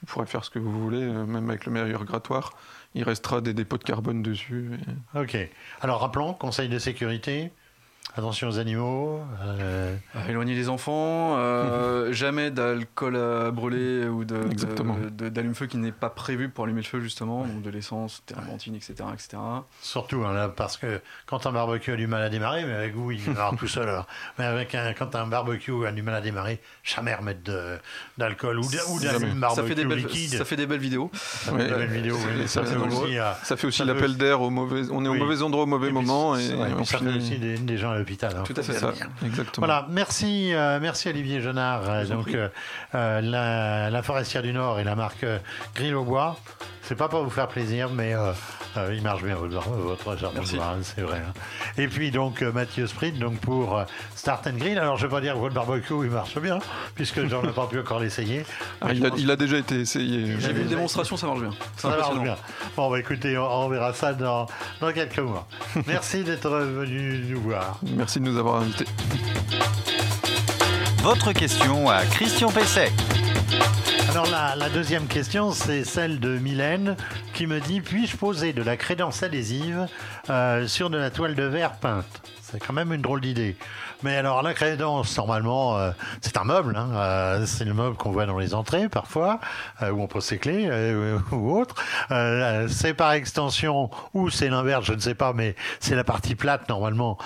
vous 0.00 0.06
pourrez 0.06 0.26
faire 0.26 0.44
ce 0.44 0.50
que 0.50 0.58
vous 0.58 0.72
voulez, 0.80 1.02
euh, 1.02 1.26
même 1.26 1.48
avec 1.50 1.66
le 1.66 1.72
meilleur 1.72 2.04
grattoir. 2.04 2.54
Il 2.94 3.04
restera 3.04 3.40
des 3.40 3.54
dépôts 3.54 3.78
de 3.78 3.84
carbone 3.84 4.22
dessus. 4.22 4.70
Ok. 5.14 5.36
Alors 5.80 6.00
rappelons, 6.00 6.34
conseil 6.34 6.68
de 6.68 6.78
sécurité, 6.78 7.52
Attention 8.16 8.48
aux 8.48 8.58
animaux. 8.58 9.20
Euh... 9.40 9.94
Éloigner 10.28 10.54
les 10.54 10.68
enfants. 10.68 11.36
Euh, 11.38 12.12
jamais 12.12 12.50
d'alcool 12.50 13.16
à 13.16 13.50
brûler 13.52 14.06
ou 14.08 14.24
d'allume-feu 14.24 15.66
qui 15.66 15.76
n'est 15.76 15.92
pas 15.92 16.10
prévu 16.10 16.48
pour 16.48 16.64
allumer 16.64 16.80
le 16.80 16.86
feu, 16.86 17.00
justement. 17.00 17.44
Donc 17.44 17.62
de 17.62 17.70
l'essence, 17.70 18.22
térébenthine, 18.26 18.74
etc., 18.74 18.94
etc. 19.12 19.38
Surtout, 19.80 20.24
hein, 20.24 20.32
là, 20.32 20.48
parce 20.48 20.76
que 20.76 21.00
quand 21.26 21.46
un 21.46 21.52
barbecue 21.52 21.92
a 21.92 21.96
du 21.96 22.08
mal 22.08 22.22
à 22.22 22.30
démarrer, 22.30 22.64
mais 22.64 22.74
avec 22.74 22.94
vous, 22.94 23.12
il 23.12 23.22
démarre 23.24 23.56
tout 23.56 23.68
seul. 23.68 23.88
Alors. 23.88 24.06
Mais 24.38 24.44
avec 24.44 24.74
un, 24.74 24.92
quand 24.92 25.14
un 25.14 25.28
barbecue 25.28 25.86
a 25.86 25.92
du 25.92 26.02
mal 26.02 26.16
à 26.16 26.20
démarrer, 26.20 26.60
jamais 26.82 27.14
remettre 27.14 27.40
d'alcool 28.18 28.58
ou 28.58 28.68
d'allume 29.00 29.38
barbecue 29.38 29.62
ça 29.62 29.68
fait 29.68 29.74
des 29.76 29.84
belles, 29.84 29.98
liquide. 29.98 30.30
Ça 30.30 30.44
fait 30.44 30.56
des 30.56 30.66
belles 30.66 30.80
vidéos. 30.80 31.10
Ça 31.14 31.52
fait, 31.52 31.64
des 31.64 31.74
belles 31.74 31.90
vidéos, 31.90 32.18
ça, 32.46 32.64
fait 32.64 32.76
aussi, 32.76 33.16
ça, 33.44 33.56
fait 33.56 33.66
aussi 33.68 33.84
l'appel 33.84 34.16
d'air 34.16 34.40
au 34.40 34.50
mauvais. 34.50 34.82
On 34.90 35.04
est 35.04 35.08
au 35.08 35.14
mauvais 35.14 35.42
endroit 35.42 35.62
au 35.62 35.66
mauvais 35.66 35.92
moment. 35.92 36.36
Et, 36.36 36.48
ça 36.84 36.98
fait 36.98 37.16
aussi 37.16 37.38
des, 37.38 37.56
des 37.56 37.76
gens 37.76 37.99
l'hôpital. 38.00 38.34
Hein, 38.36 38.42
Tout 38.44 38.54
à 38.56 38.62
fait 38.62 38.72
ça, 38.72 38.92
exactement. 39.24 39.66
Voilà, 39.66 39.86
merci, 39.90 40.52
euh, 40.52 40.78
merci 40.80 41.08
Olivier 41.08 41.40
Genard. 41.40 41.82
Euh, 41.86 42.04
donc, 42.06 42.34
euh, 42.34 42.48
la, 42.92 43.90
la, 43.90 44.02
Forestière 44.02 44.42
du 44.42 44.52
Nord 44.52 44.80
et 44.80 44.84
la 44.84 44.96
marque 44.96 45.24
Grill 45.74 45.94
au 45.94 46.04
bois. 46.04 46.36
C'est 46.82 46.96
pas 46.96 47.08
pour 47.08 47.22
vous 47.22 47.30
faire 47.30 47.46
plaisir, 47.46 47.88
mais 47.90 48.14
il 48.92 49.02
marche 49.02 49.22
bien 49.22 49.36
votre, 49.36 49.60
votre 49.68 50.16
jardin 50.16 50.40
hein, 50.40 50.78
c'est 50.82 51.02
vrai. 51.02 51.18
Hein. 51.18 51.32
Et 51.78 51.86
puis 51.86 52.10
donc 52.10 52.42
Mathieu 52.42 52.88
Sprit, 52.88 53.12
donc 53.12 53.38
pour 53.38 53.84
Start 54.16 54.48
and 54.48 54.56
Grill. 54.56 54.76
Alors 54.76 54.96
je 54.96 55.06
vais 55.06 55.10
pas 55.10 55.20
dire 55.20 55.34
que 55.34 55.38
votre 55.38 55.54
barbecue 55.54 55.94
il 56.02 56.10
marche 56.10 56.36
bien, 56.40 56.58
puisque 56.96 57.24
j'en 57.28 57.44
ai 57.44 57.52
pas 57.52 57.68
pu 57.68 57.78
encore 57.78 58.00
l'essayer. 58.00 58.44
Ah, 58.80 58.92
il, 58.92 59.30
a, 59.30 59.36
déjà 59.36 59.58
été 59.58 59.76
essayé. 59.76 60.34
J'ai 60.40 60.52
vu 60.52 60.62
une 60.62 60.68
démonstration, 60.68 61.16
ça 61.16 61.28
marche 61.28 61.40
bien. 61.40 61.52
Ça 61.76 61.90
marche 61.90 62.18
bien. 62.18 62.36
Bon, 62.76 62.90
bah, 62.90 62.98
écoutez, 62.98 63.38
on, 63.38 63.68
verra 63.68 63.92
ça 63.92 64.12
dans, 64.12 64.46
dans 64.80 64.92
quelques 64.92 65.18
mois. 65.18 65.46
Merci 65.86 66.24
d'être 66.24 66.50
venu 66.50 67.24
nous 67.28 67.40
voir. 67.40 67.79
Merci 67.82 68.20
de 68.20 68.24
nous 68.24 68.38
avoir 68.38 68.62
invités. 68.62 68.86
Votre 71.02 71.32
question 71.32 71.88
à 71.88 72.04
Christian 72.04 72.50
Pesset. 72.50 72.92
Alors 74.10 74.26
la, 74.26 74.68
deuxième 74.68 75.06
question, 75.06 75.52
c'est 75.52 75.84
celle 75.84 76.20
de 76.20 76.38
Mylène 76.38 76.96
qui 77.32 77.46
me 77.46 77.60
dit 77.60 77.80
puis-je 77.80 78.16
poser 78.16 78.52
de 78.52 78.62
la 78.62 78.76
crédence 78.76 79.22
adhésive 79.22 79.86
euh, 80.28 80.66
sur 80.66 80.90
de 80.90 80.98
la 80.98 81.10
toile 81.10 81.34
de 81.34 81.44
verre 81.44 81.72
peinte? 81.72 82.20
C'est 82.42 82.58
quand 82.58 82.72
même 82.72 82.92
une 82.92 83.02
drôle 83.02 83.20
d'idée. 83.20 83.56
Mais 84.02 84.16
alors 84.16 84.42
la 84.42 84.54
crédence, 84.54 85.16
normalement, 85.18 85.76
euh, 85.76 85.90
c'est 86.22 86.38
un 86.38 86.44
meuble. 86.44 86.74
Hein, 86.74 86.88
euh, 86.94 87.46
c'est 87.46 87.66
le 87.66 87.74
meuble 87.74 87.96
qu'on 87.96 88.10
voit 88.10 88.24
dans 88.24 88.38
les 88.38 88.54
entrées 88.54 88.88
parfois, 88.88 89.40
euh, 89.82 89.90
où 89.90 90.00
on 90.00 90.06
pose 90.06 90.24
ses 90.24 90.38
clés 90.38 90.70
ou 91.32 91.58
autre. 91.58 91.74
c'est 92.68 92.94
par 92.94 93.12
extension, 93.12 93.90
ou 94.14 94.30
c'est 94.30 94.48
l'inverse, 94.48 94.86
je 94.86 94.94
ne 94.94 95.00
sais 95.00 95.14
pas, 95.14 95.32
mais 95.32 95.54
c'est 95.80 95.94
la 95.94 96.04
partie 96.04 96.34
plate 96.34 96.68
normalement 96.68 97.18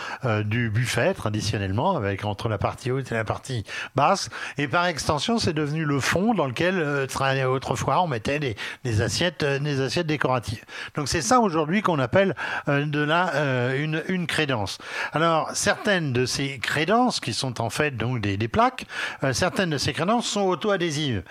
du 0.45 0.71
buffet 0.71 1.15
traditionnellement, 1.15 1.97
avec 1.97 2.25
entre 2.25 2.49
la 2.49 2.59
partie 2.59 2.91
haute 2.91 3.11
et 3.13 3.15
la 3.15 3.25
partie 3.25 3.65
basse. 3.95 4.31
Et 4.59 4.69
par 4.69 4.87
extension, 4.87 5.39
c'est 5.39 5.53
devenu 5.53 5.85
le 5.85 6.01
fond 6.01 6.35
dans 6.35 6.47
lequel 6.47 7.07
autrefois 7.47 8.03
on 8.03 8.07
mettait 8.07 8.39
des, 8.39 8.57
des 8.85 9.01
assiettes, 9.01 9.45
des 9.45 9.81
assiettes 9.81 10.07
décoratives. 10.07 10.65
Donc 10.97 11.09
c'est 11.09 11.23
ça 11.23 11.41
aujourd'hui 11.41 11.83
qu'on 11.83 11.99
appelle 11.99 12.35
de 12.67 13.01
la 13.01 13.75
une, 13.75 14.03
une 14.09 14.27
crédence. 14.27 14.79
Alors 15.13 15.51
certaines 15.53 16.13
de 16.13 16.27
ces 16.27 16.59
crédences, 16.67 17.21
qui 17.21 17.33
sont 17.33 17.61
en 17.61 17.71
fait 17.71 17.97
donc 17.97 18.21
des, 18.21 18.49
plaques, 18.49 18.87
euh, 19.23 19.33
certaines 19.33 19.71
de 19.71 19.79
ces 19.79 19.93
crédences 19.93 20.27
sont 20.27 20.43
auto-adhésives. 20.43 21.23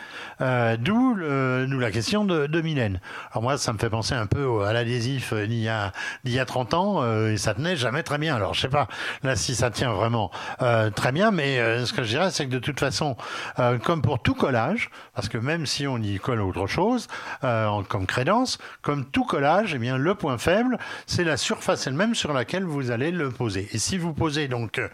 Euh, 0.42 0.78
D'où 0.78 1.16
la 1.16 1.92
question 1.92 2.26
de, 2.26 2.48
de, 2.48 2.62
Mylène. 2.62 3.00
Alors 3.32 3.44
moi, 3.44 3.58
ça 3.58 3.74
me 3.74 3.78
fait 3.78 3.90
penser 3.90 4.16
un 4.16 4.26
peu 4.26 4.64
à 4.64 4.74
l'adhésif 4.74 5.34
d'il 5.34 5.60
y, 5.60 5.70
a, 5.70 5.92
y 6.26 6.40
a 6.40 6.46
30 6.46 6.74
ans, 6.74 7.04
euh, 7.04 7.34
et 7.34 7.38
ça 7.38 7.54
tenait 7.54 7.76
jamais 7.76 8.04
très 8.04 8.18
bien. 8.18 8.36
Alors 8.36 8.54
je 8.54 8.62
sais 8.62 8.70
pas 8.70 8.88
là 9.24 9.36
si 9.36 9.56
ça 9.56 9.70
tient 9.70 9.92
vraiment 9.92 10.32
euh, 10.62 10.90
très 10.90 11.12
bien, 11.12 11.32
mais 11.32 11.58
ce 11.86 11.94
que 11.94 12.04
je 12.04 12.10
dirais, 12.10 12.32
c'est 12.32 12.46
que 12.46 12.52
de 12.52 12.60
toute 12.60 12.80
façon, 12.80 13.16
comme 13.84 14.02
pour 14.02 14.22
tout 14.22 14.36
collage, 14.36 14.90
parce 15.14 15.30
que 15.30 15.38
même 15.38 15.66
si 15.66 15.88
on 15.88 15.98
y 15.98 16.20
colle 16.20 16.42
autre 16.42 16.68
chose, 16.68 17.08
euh, 17.44 17.82
comme 17.88 18.06
crédence, 18.06 18.58
comme 18.82 19.06
tout 19.06 19.26
collage, 19.26 19.74
eh 19.76 19.80
bien, 19.80 19.98
le 19.98 20.16
point 20.16 20.38
faible, 20.38 20.78
c'est 21.06 21.24
la 21.24 21.38
surface 21.38 21.88
elle-même 21.88 22.16
sur 22.16 22.34
laquelle 22.34 22.64
vous 22.64 22.92
allez 22.92 23.12
le 23.12 23.30
poser. 23.30 23.68
Et 23.74 23.78
si 23.78 23.98
vous 23.98 24.14
posez 24.14 24.48
donc, 24.48 24.80
euh, 24.80 24.88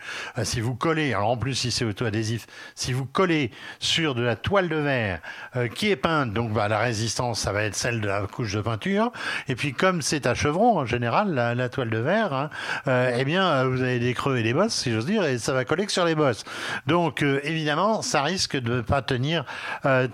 si 0.44 0.62
vous 0.62 0.76
collez, 0.76 1.14
alors 1.14 1.30
en 1.30 1.38
plus 1.38 1.56
si 1.56 1.72
c'est 1.72 1.86
auto-adhésif, 1.86 2.48
si 2.76 2.94
vous 2.94 3.06
collez 3.06 3.52
sur 3.80 4.16
de 4.16 4.22
la 4.22 4.36
toile 4.36 4.70
de 4.70 4.76
verre 4.76 5.20
euh, 5.56 5.68
qui 5.68 5.90
est 5.90 5.96
peinte, 5.96 6.34
donc 6.34 6.54
bah, 6.54 6.68
la 6.68 6.80
résistance, 6.80 7.40
ça 7.40 7.52
va 7.52 7.64
être 7.64 7.76
celle 7.76 8.02
de 8.02 8.08
la 8.08 8.22
couche 8.28 8.54
de 8.54 8.62
peinture. 8.62 9.12
Et 9.48 9.56
puis 9.56 9.74
comme 9.74 10.02
c'est 10.02 10.26
à 10.26 10.34
chevron 10.34 10.78
en 10.78 10.86
général, 10.86 11.34
la, 11.34 11.70
toile 11.70 11.90
de 11.90 11.98
verre, 11.98 12.34
hein, 12.34 12.50
eh 12.88 13.24
bien, 13.26 13.64
vous 13.66 13.82
avez 13.82 14.00
des 14.00 14.14
creux 14.14 14.38
et 14.38 14.44
des 14.44 14.54
bosses, 14.54 14.74
si 14.74 14.92
j'ose 14.92 15.06
dire, 15.06 15.24
et 15.26 15.38
ça 15.38 15.54
va 15.54 15.66
coller 15.66 15.86
que 15.86 15.92
sur 15.92 16.06
les 16.06 16.16
bosses. 16.16 16.44
Donc 16.88 17.22
évidemment, 17.22 18.02
ça 18.02 18.24
risque 18.24 18.58
de 18.58 18.78
ne 18.78 18.82
pas 18.82 19.02
tenir 19.02 19.46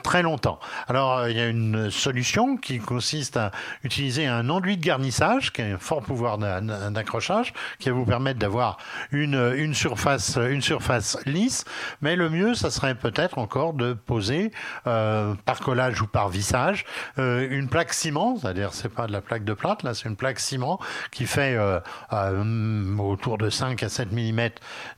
très 0.04 0.21
longtemps. 0.21 0.60
Alors 0.88 1.28
il 1.28 1.38
y 1.38 1.39
a 1.39 1.47
une 1.47 1.89
solution 1.89 2.58
qui 2.58 2.80
consiste 2.80 3.38
à 3.38 3.51
utiliser 3.84 4.28
un 4.28 4.49
enduit 4.49 4.78
de 4.78 4.84
garnissage, 4.84 5.51
qui 5.51 5.62
a 5.62 5.65
un 5.65 5.78
fort 5.78 6.01
pouvoir 6.01 6.38
d'accrochage, 6.38 7.54
qui 7.80 7.89
va 7.89 7.95
vous 7.95 8.06
permettre 8.06 8.39
d'avoir 8.39 8.78
une, 9.12 9.54
une, 9.56 9.73
surface, 9.73 10.04
une 10.37 10.61
surface 10.61 11.17
lisse. 11.25 11.65
Mais 12.01 12.15
le 12.15 12.29
mieux, 12.29 12.53
ça 12.53 12.71
serait 12.71 12.95
peut-être 12.95 13.37
encore 13.37 13.73
de 13.73 13.93
poser 13.93 14.51
euh, 14.87 15.33
par 15.45 15.59
collage 15.59 16.01
ou 16.01 16.07
par 16.07 16.29
vissage 16.29 16.85
euh, 17.19 17.47
une 17.49 17.69
plaque 17.69 17.93
ciment, 17.93 18.37
c'est-à-dire 18.37 18.73
c'est 18.73 18.89
pas 18.89 19.07
de 19.07 19.11
la 19.11 19.21
plaque 19.21 19.43
de 19.43 19.53
plate, 19.53 19.83
là 19.83 19.93
c'est 19.93 20.07
une 20.07 20.15
plaque 20.15 20.39
ciment 20.39 20.79
qui 21.11 21.25
fait 21.25 21.55
euh, 21.57 21.79
autour 22.99 23.37
de 23.37 23.49
5 23.49 23.81
à 23.83 23.89
7 23.89 24.11
mm 24.11 24.49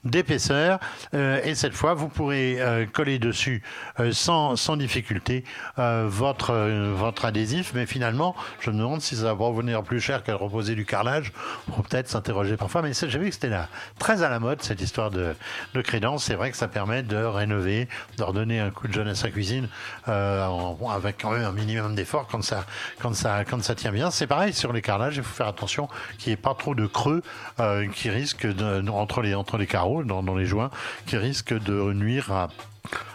d'épaisseur. 0.04 0.80
et 1.14 1.56
cette 1.56 1.74
fois, 1.74 1.94
vous 1.94 2.08
pourrez 2.08 2.88
coller 2.94 3.20
dessus 3.20 3.64
sans, 4.12 4.56
sans 4.56 4.78
difficulté 4.78 5.44
votre, 5.78 6.54
votre 6.94 7.26
adhésif. 7.26 7.72
Mais 7.74 7.86
finalement, 7.86 8.36
je 8.60 8.72
me 8.72 8.78
demande 8.78 9.02
si 9.02 9.16
ça 9.16 9.34
va 9.34 9.46
revenir 9.46 9.84
plus 9.84 10.00
cher 10.00 10.24
qu'à 10.24 10.36
reposer 10.36 10.76
du 10.76 10.86
carrelage. 10.86 11.34
Pour 11.68 11.84
peut-être 11.84 12.08
s'interroger 12.08 12.58
parfois. 12.58 12.82
Mais 12.82 12.94
j'ai 12.94 13.20
vu 13.20 13.28
que 13.28 13.34
c'était 13.34 13.50
là, 13.50 13.68
très 14.00 14.24
à 14.24 14.30
la 14.30 14.40
mode, 14.40 14.62
cette 14.62 14.82
histoire 14.82 14.97
de, 14.98 15.36
de 15.74 15.82
crédence. 15.82 16.26
C'est 16.26 16.36
vrai 16.36 16.52
que 16.52 16.58
ça 16.58 16.68
permet 16.68 17.04
de 17.04 17.18
rénover, 17.18 17.88
de 18.18 18.24
redonner 18.24 18.60
un 18.60 18.70
coup 18.70 18.88
de 18.88 18.94
jeunesse 18.94 19.24
à 19.24 19.30
cuisine 19.30 19.68
euh, 20.08 20.48
avec 20.90 21.22
quand 21.22 21.32
même 21.32 21.46
un 21.46 21.52
minimum 21.52 21.96
d'effort 21.96 22.28
quand 22.28 22.44
ça, 22.44 22.66
quand, 23.00 23.16
ça, 23.16 23.46
quand 23.46 23.64
ça 23.64 23.76
tient 23.76 23.92
bien. 23.92 24.12
C'est 24.12 24.28
pareil 24.28 24.54
sur 24.54 24.74
les 24.74 24.82
carrelages. 24.82 25.18
Il 25.18 25.24
faut 25.24 25.36
faire 25.36 25.48
attention 25.48 25.88
qu'il 26.18 26.32
n'y 26.32 26.34
ait 26.34 26.42
pas 26.42 26.56
trop 26.56 26.76
de 26.76 26.86
creux 26.86 27.22
euh, 27.60 27.88
qui 27.88 28.10
risquent 28.10 28.48
entre, 28.90 29.22
les, 29.22 29.36
entre 29.36 29.58
les 29.58 29.68
carreaux, 29.68 30.04
dans, 30.04 30.36
les 30.36 30.46
joints, 30.46 30.72
qui 31.06 31.18
risquent 31.18 31.58
de 31.58 31.94
nuire 31.94 32.48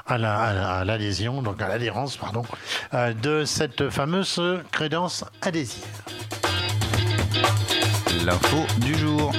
à 0.07 0.85
l'adhésion, 0.85 1.37
la, 1.37 1.43
donc 1.43 1.63
à 1.63 1.69
l'adhérence, 1.69 2.17
pardon, 2.17 2.45
euh, 2.95 3.13
de 3.15 3.45
cette 3.45 3.91
fameuse 3.91 4.41
crédence 4.71 5.25
adhésive. 5.41 5.85
L'info 8.25 8.67
du 8.79 8.95
jour. 8.95 9.33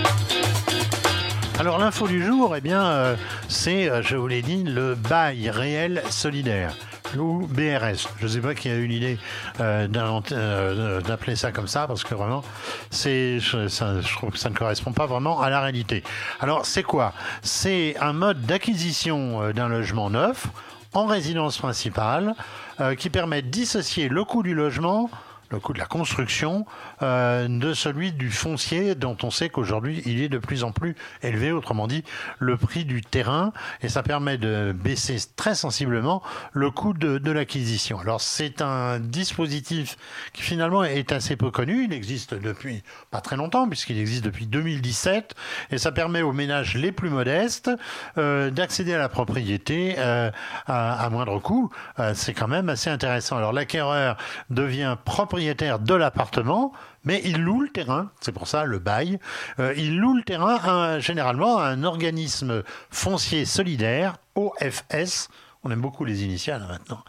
Alors 1.63 1.77
l'info 1.77 2.09
du 2.09 2.21
jour, 2.21 2.57
eh 2.57 2.59
bien, 2.59 2.83
euh, 2.83 3.15
c'est, 3.47 3.89
euh, 3.89 4.01
je 4.01 4.17
vous 4.17 4.27
l'ai 4.27 4.41
dit, 4.41 4.65
le 4.65 4.95
bail 4.95 5.49
réel 5.49 6.03
solidaire 6.09 6.75
ou 7.17 7.47
BRS. 7.47 8.09
Je 8.19 8.23
ne 8.23 8.27
sais 8.27 8.41
pas 8.41 8.53
qui 8.53 8.67
a 8.67 8.75
eu 8.75 8.85
l'idée 8.85 9.17
euh, 9.61 9.87
d'appeler 9.87 11.37
ça 11.37 11.53
comme 11.53 11.69
ça, 11.69 11.87
parce 11.87 12.03
que 12.03 12.15
vraiment, 12.15 12.43
c'est, 12.91 13.39
je, 13.39 13.69
je, 13.69 14.13
trouve 14.13 14.31
que 14.31 14.37
ça 14.37 14.49
ne 14.49 14.55
correspond 14.55 14.91
pas 14.91 15.05
vraiment 15.05 15.39
à 15.39 15.49
la 15.49 15.61
réalité. 15.61 16.03
Alors, 16.41 16.65
c'est 16.65 16.83
quoi? 16.83 17.13
C'est 17.43 17.95
un 18.01 18.11
mode 18.11 18.41
d'acquisition 18.41 19.53
d'un 19.53 19.69
logement 19.69 20.09
neuf 20.09 20.47
en 20.93 21.05
résidence 21.05 21.57
principale 21.59 22.35
qui 22.97 23.09
permet 23.09 23.41
de 23.41 23.47
dissocier 23.47 24.09
le 24.09 24.25
coût 24.25 24.43
du 24.43 24.53
logement 24.53 25.09
le 25.53 25.59
coût 25.59 25.73
de 25.73 25.79
la 25.79 25.85
construction, 25.85 26.65
euh, 27.01 27.47
de 27.47 27.73
celui 27.73 28.11
du 28.11 28.31
foncier 28.31 28.95
dont 28.95 29.15
on 29.23 29.29
sait 29.29 29.49
qu'aujourd'hui 29.49 30.01
il 30.05 30.21
est 30.21 30.29
de 30.29 30.39
plus 30.39 30.63
en 30.63 30.71
plus 30.71 30.95
élevé, 31.21 31.51
autrement 31.51 31.87
dit 31.87 32.03
le 32.39 32.57
prix 32.57 32.85
du 32.85 33.01
terrain, 33.01 33.53
et 33.81 33.89
ça 33.89 34.03
permet 34.03 34.37
de 34.37 34.73
baisser 34.73 35.17
très 35.35 35.55
sensiblement 35.55 36.23
le 36.53 36.71
coût 36.71 36.93
de, 36.93 37.31
l'acquisition. 37.31 37.99
Alors 37.99 38.21
c'est 38.21 38.61
un 38.61 38.99
dispositif 38.99 39.97
qui 40.33 40.41
finalement 40.41 40.83
est 40.83 41.11
assez 41.11 41.35
peu 41.35 41.51
connu, 41.51 41.85
il 41.85 41.93
existe 41.93 42.33
depuis 42.33 42.83
pas 43.11 43.21
très 43.21 43.37
longtemps 43.37 43.67
puisqu'il 43.67 43.99
existe 43.99 44.23
depuis 44.23 44.47
2017, 44.47 45.35
et 45.71 45.77
ça 45.77 45.91
permet 45.91 46.21
aux 46.21 46.33
ménages 46.33 46.75
les 46.75 46.91
plus 46.91 47.09
modestes 47.09 47.71
euh, 48.17 48.49
d'accéder 48.49 48.93
à 48.93 48.99
la 48.99 49.09
propriété 49.09 49.95
euh, 49.97 50.31
à, 50.67 51.09
moindre 51.09 51.39
coût. 51.39 51.69
C'est 52.13 52.33
quand 52.33 52.47
même 52.47 52.69
assez 52.69 52.89
intéressant. 52.89 53.37
Alors 53.37 53.53
l'acquéreur 53.53 54.17
devient 54.49 54.97
propriétaire 55.05 55.42
de 55.51 55.93
l'appartement, 55.93 56.71
mais 57.03 57.21
il 57.25 57.41
loue 57.41 57.61
le 57.61 57.69
terrain, 57.69 58.11
c'est 58.21 58.31
pour 58.31 58.47
ça 58.47 58.63
le 58.63 58.79
bail, 58.79 59.19
euh, 59.59 59.73
il 59.75 59.97
loue 59.97 60.15
le 60.15 60.23
terrain 60.23 60.99
généralement 60.99 61.57
à 61.57 61.65
un 61.65 61.83
organisme 61.83 62.63
foncier 62.89 63.45
solidaire, 63.45 64.15
OFS, 64.35 65.29
on 65.63 65.71
aime 65.71 65.81
beaucoup 65.81 66.03
les 66.05 66.23
initiales 66.23 66.61
hein, 66.63 66.67
maintenant. 66.69 67.03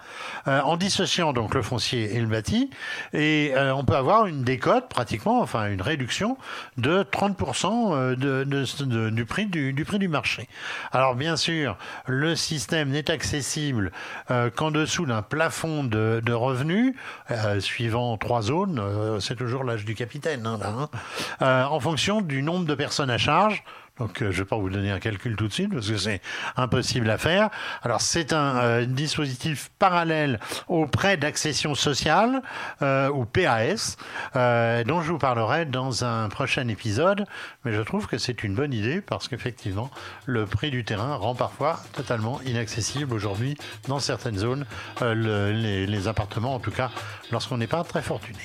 Euh, 0.47 0.61
en 0.61 0.77
dissociant 0.77 1.33
donc 1.33 1.55
le 1.55 1.63
foncier 1.63 2.15
et 2.15 2.21
le 2.21 2.27
bâti, 2.27 2.71
et 3.13 3.53
euh, 3.55 3.75
on 3.75 3.85
peut 3.85 3.97
avoir 3.97 4.27
une 4.27 4.45
décote 4.45 4.89
pratiquement, 4.89 5.41
enfin 5.41 5.67
une 5.71 5.83
réduction 5.83 6.37
de 6.77 7.03
30% 7.03 7.95
euh, 7.95 8.17
de, 8.17 9.11
du, 9.11 9.25
prix 9.25 9.47
du, 9.47 10.09
marché. 10.09 10.49
Alors 10.93 11.15
bien 11.17 11.37
sûr, 11.37 11.77
le 12.07 12.37
système 12.37 12.91
n'est 12.91 13.11
accessible 13.11 13.93
qu'en 14.55 14.71
dessous 14.71 15.07
d'un 15.07 15.23
plafond 15.23 15.85
de, 15.85 16.33
revenus, 16.33 16.95
suivant 17.59 18.17
trois 18.17 18.43
zones, 18.43 18.83
c'est 19.21 19.37
toujours 19.37 19.65
l'âge 19.65 19.85
du 19.85 19.95
capitaine, 19.95 20.47
hein, 20.47 20.89
hein, 21.41 21.67
en 21.71 21.81
fonction 21.81 22.21
du 22.21 22.43
nombre 22.43 22.67
de 22.67 22.75
personnes 22.75 23.11
à 23.11 23.19
charge 23.19 23.65
donc, 23.99 24.23
euh, 24.23 24.33
je 24.33 24.39
ne 24.39 24.45
vais 24.45 24.49
pas 24.49 24.57
vous 24.57 24.71
donner 24.71 24.91
un 24.91 24.99
calcul 24.99 25.37
tout 25.37 25.47
de 25.47 25.53
suite 25.53 25.73
parce 25.73 25.89
que 25.89 25.97
c'est 25.97 26.21
impossible 26.57 27.09
à 27.11 27.19
faire. 27.19 27.51
Alors, 27.83 28.01
c'est 28.01 28.33
un 28.33 28.57
euh, 28.57 28.85
dispositif 28.87 29.71
parallèle 29.79 30.41
au 30.67 30.87
prêt 30.87 31.17
d'accession 31.17 31.77
sociale 31.77 32.43
euh, 32.83 33.09
ou 33.11 33.25
PAS, 33.25 33.97
dont 34.35 35.01
je 35.01 35.13
vous 35.13 35.19
parlerai 35.19 35.65
dans 35.65 36.05
un 36.05 36.29
prochain 36.29 36.67
épisode. 36.69 37.25
Mais 37.65 37.73
je 37.73 37.83
trouve 37.83 38.09
que 38.09 38.19
c'est 38.19 38.43
une 38.43 38.55
bonne 38.55 38.73
idée 38.73 39.01
parce 39.01 39.29
qu'effectivement, 39.29 39.91
le 40.27 40.45
prix 40.45 40.71
du 40.71 40.85
terrain 40.85 41.15
rend 41.15 41.37
parfois 41.37 41.81
totalement 41.93 42.41
inaccessible 42.43 43.15
aujourd'hui 43.15 43.57
dans 43.87 44.01
certaines 44.01 44.39
zones 44.39 44.67
les, 45.03 45.87
les 45.87 46.09
appartements, 46.09 46.55
en 46.55 46.61
tout 46.61 46.71
cas 46.71 46.91
lorsqu'on 47.31 47.59
n'est 47.59 47.67
pas 47.67 47.85
très 47.85 48.03
fortuné. 48.03 48.39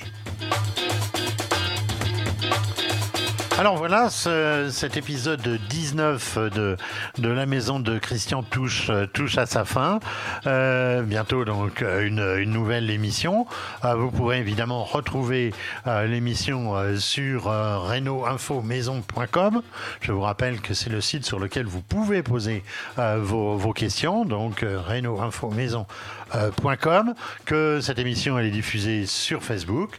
Alors 3.60 3.76
voilà, 3.76 4.10
cet 4.10 4.96
épisode 4.96 5.60
19 5.70 6.38
de, 6.56 6.78
de 7.18 7.28
la 7.28 7.46
maison 7.46 7.82
de 7.82 8.00
Christian 8.00 8.42
touche, 8.42 8.90
touche 9.12 9.38
à 9.38 9.46
sa 9.46 9.66
fin. 9.66 10.00
Euh, 10.48 11.02
bientôt 11.02 11.44
donc 11.44 11.82
une, 11.82 12.46
nouvelle 12.46 12.90
émission. 12.90 13.46
Euh, 13.84 13.96
vous 13.96 14.12
pourrez 14.12 14.40
évidemment 14.40 14.86
retrouver 14.86 15.54
euh, 15.88 16.06
l'émission 16.06 16.74
sur 16.98 17.48
reno-info-maison.com. 17.48 19.62
Je 20.00 20.14
vous 20.14 20.22
rappelle 20.22 20.62
que 20.62 20.74
c'est 20.74 20.90
le 20.90 21.02
site 21.02 21.26
sur 21.26 21.38
lequel 21.38 21.66
vous 21.66 21.82
pouvez 21.82 22.24
poser 22.24 22.64
vos, 22.96 23.58
vos, 23.58 23.74
questions. 23.74 24.24
Donc 24.24 24.62
reno-info-maison.com 24.62 27.14
que 27.44 27.82
cette 27.82 28.00
émission 28.00 28.40
elle 28.40 28.46
est 28.46 28.52
diffusée 28.52 29.06
sur 29.06 29.44
Facebook, 29.44 29.98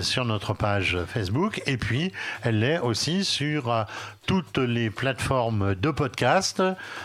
sur 0.00 0.24
notre 0.24 0.54
page 0.54 0.96
Facebook, 1.06 1.60
et 1.66 1.76
puis 1.76 2.10
elle 2.42 2.64
est 2.64 2.78
aussi 2.78 2.93
sur 2.94 3.72
euh, 3.72 3.84
toutes 4.26 4.58
les 4.58 4.90
plateformes 4.90 5.74
de 5.74 5.90
podcast, 5.90 6.62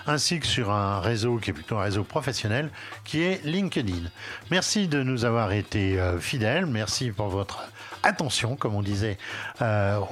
ainsi 0.07 0.39
que 0.39 0.47
sur 0.47 0.71
un 0.71 0.99
réseau 0.99 1.37
qui 1.37 1.49
est 1.49 1.53
plutôt 1.53 1.77
un 1.77 1.83
réseau 1.83 2.03
professionnel, 2.03 2.69
qui 3.03 3.23
est 3.23 3.43
LinkedIn. 3.43 4.09
Merci 4.51 4.87
de 4.87 5.03
nous 5.03 5.25
avoir 5.25 5.51
été 5.51 5.99
fidèles, 6.19 6.65
merci 6.65 7.11
pour 7.11 7.27
votre 7.27 7.59
attention, 8.03 8.55
comme 8.55 8.75
on 8.75 8.81
disait 8.81 9.17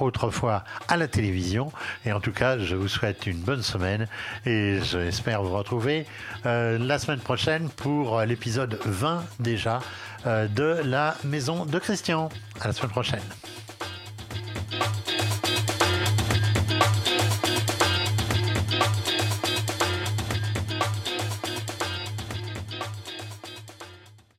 autrefois 0.00 0.64
à 0.88 0.98
la 0.98 1.08
télévision. 1.08 1.72
Et 2.04 2.12
en 2.12 2.20
tout 2.20 2.32
cas, 2.32 2.58
je 2.58 2.76
vous 2.76 2.88
souhaite 2.88 3.26
une 3.26 3.38
bonne 3.38 3.62
semaine 3.62 4.06
et 4.44 4.80
j'espère 4.82 5.42
vous 5.42 5.56
retrouver 5.56 6.04
la 6.44 6.98
semaine 6.98 7.20
prochaine 7.20 7.70
pour 7.70 8.20
l'épisode 8.20 8.38
épisode 8.48 8.78
20 8.86 9.24
déjà 9.40 9.80
euh, 10.26 10.48
de 10.48 10.80
la 10.84 11.16
maison 11.24 11.66
de 11.66 11.78
Christian. 11.78 12.28
À 12.60 12.68
la 12.68 12.72
semaine 12.72 12.90
prochaine. 12.90 13.22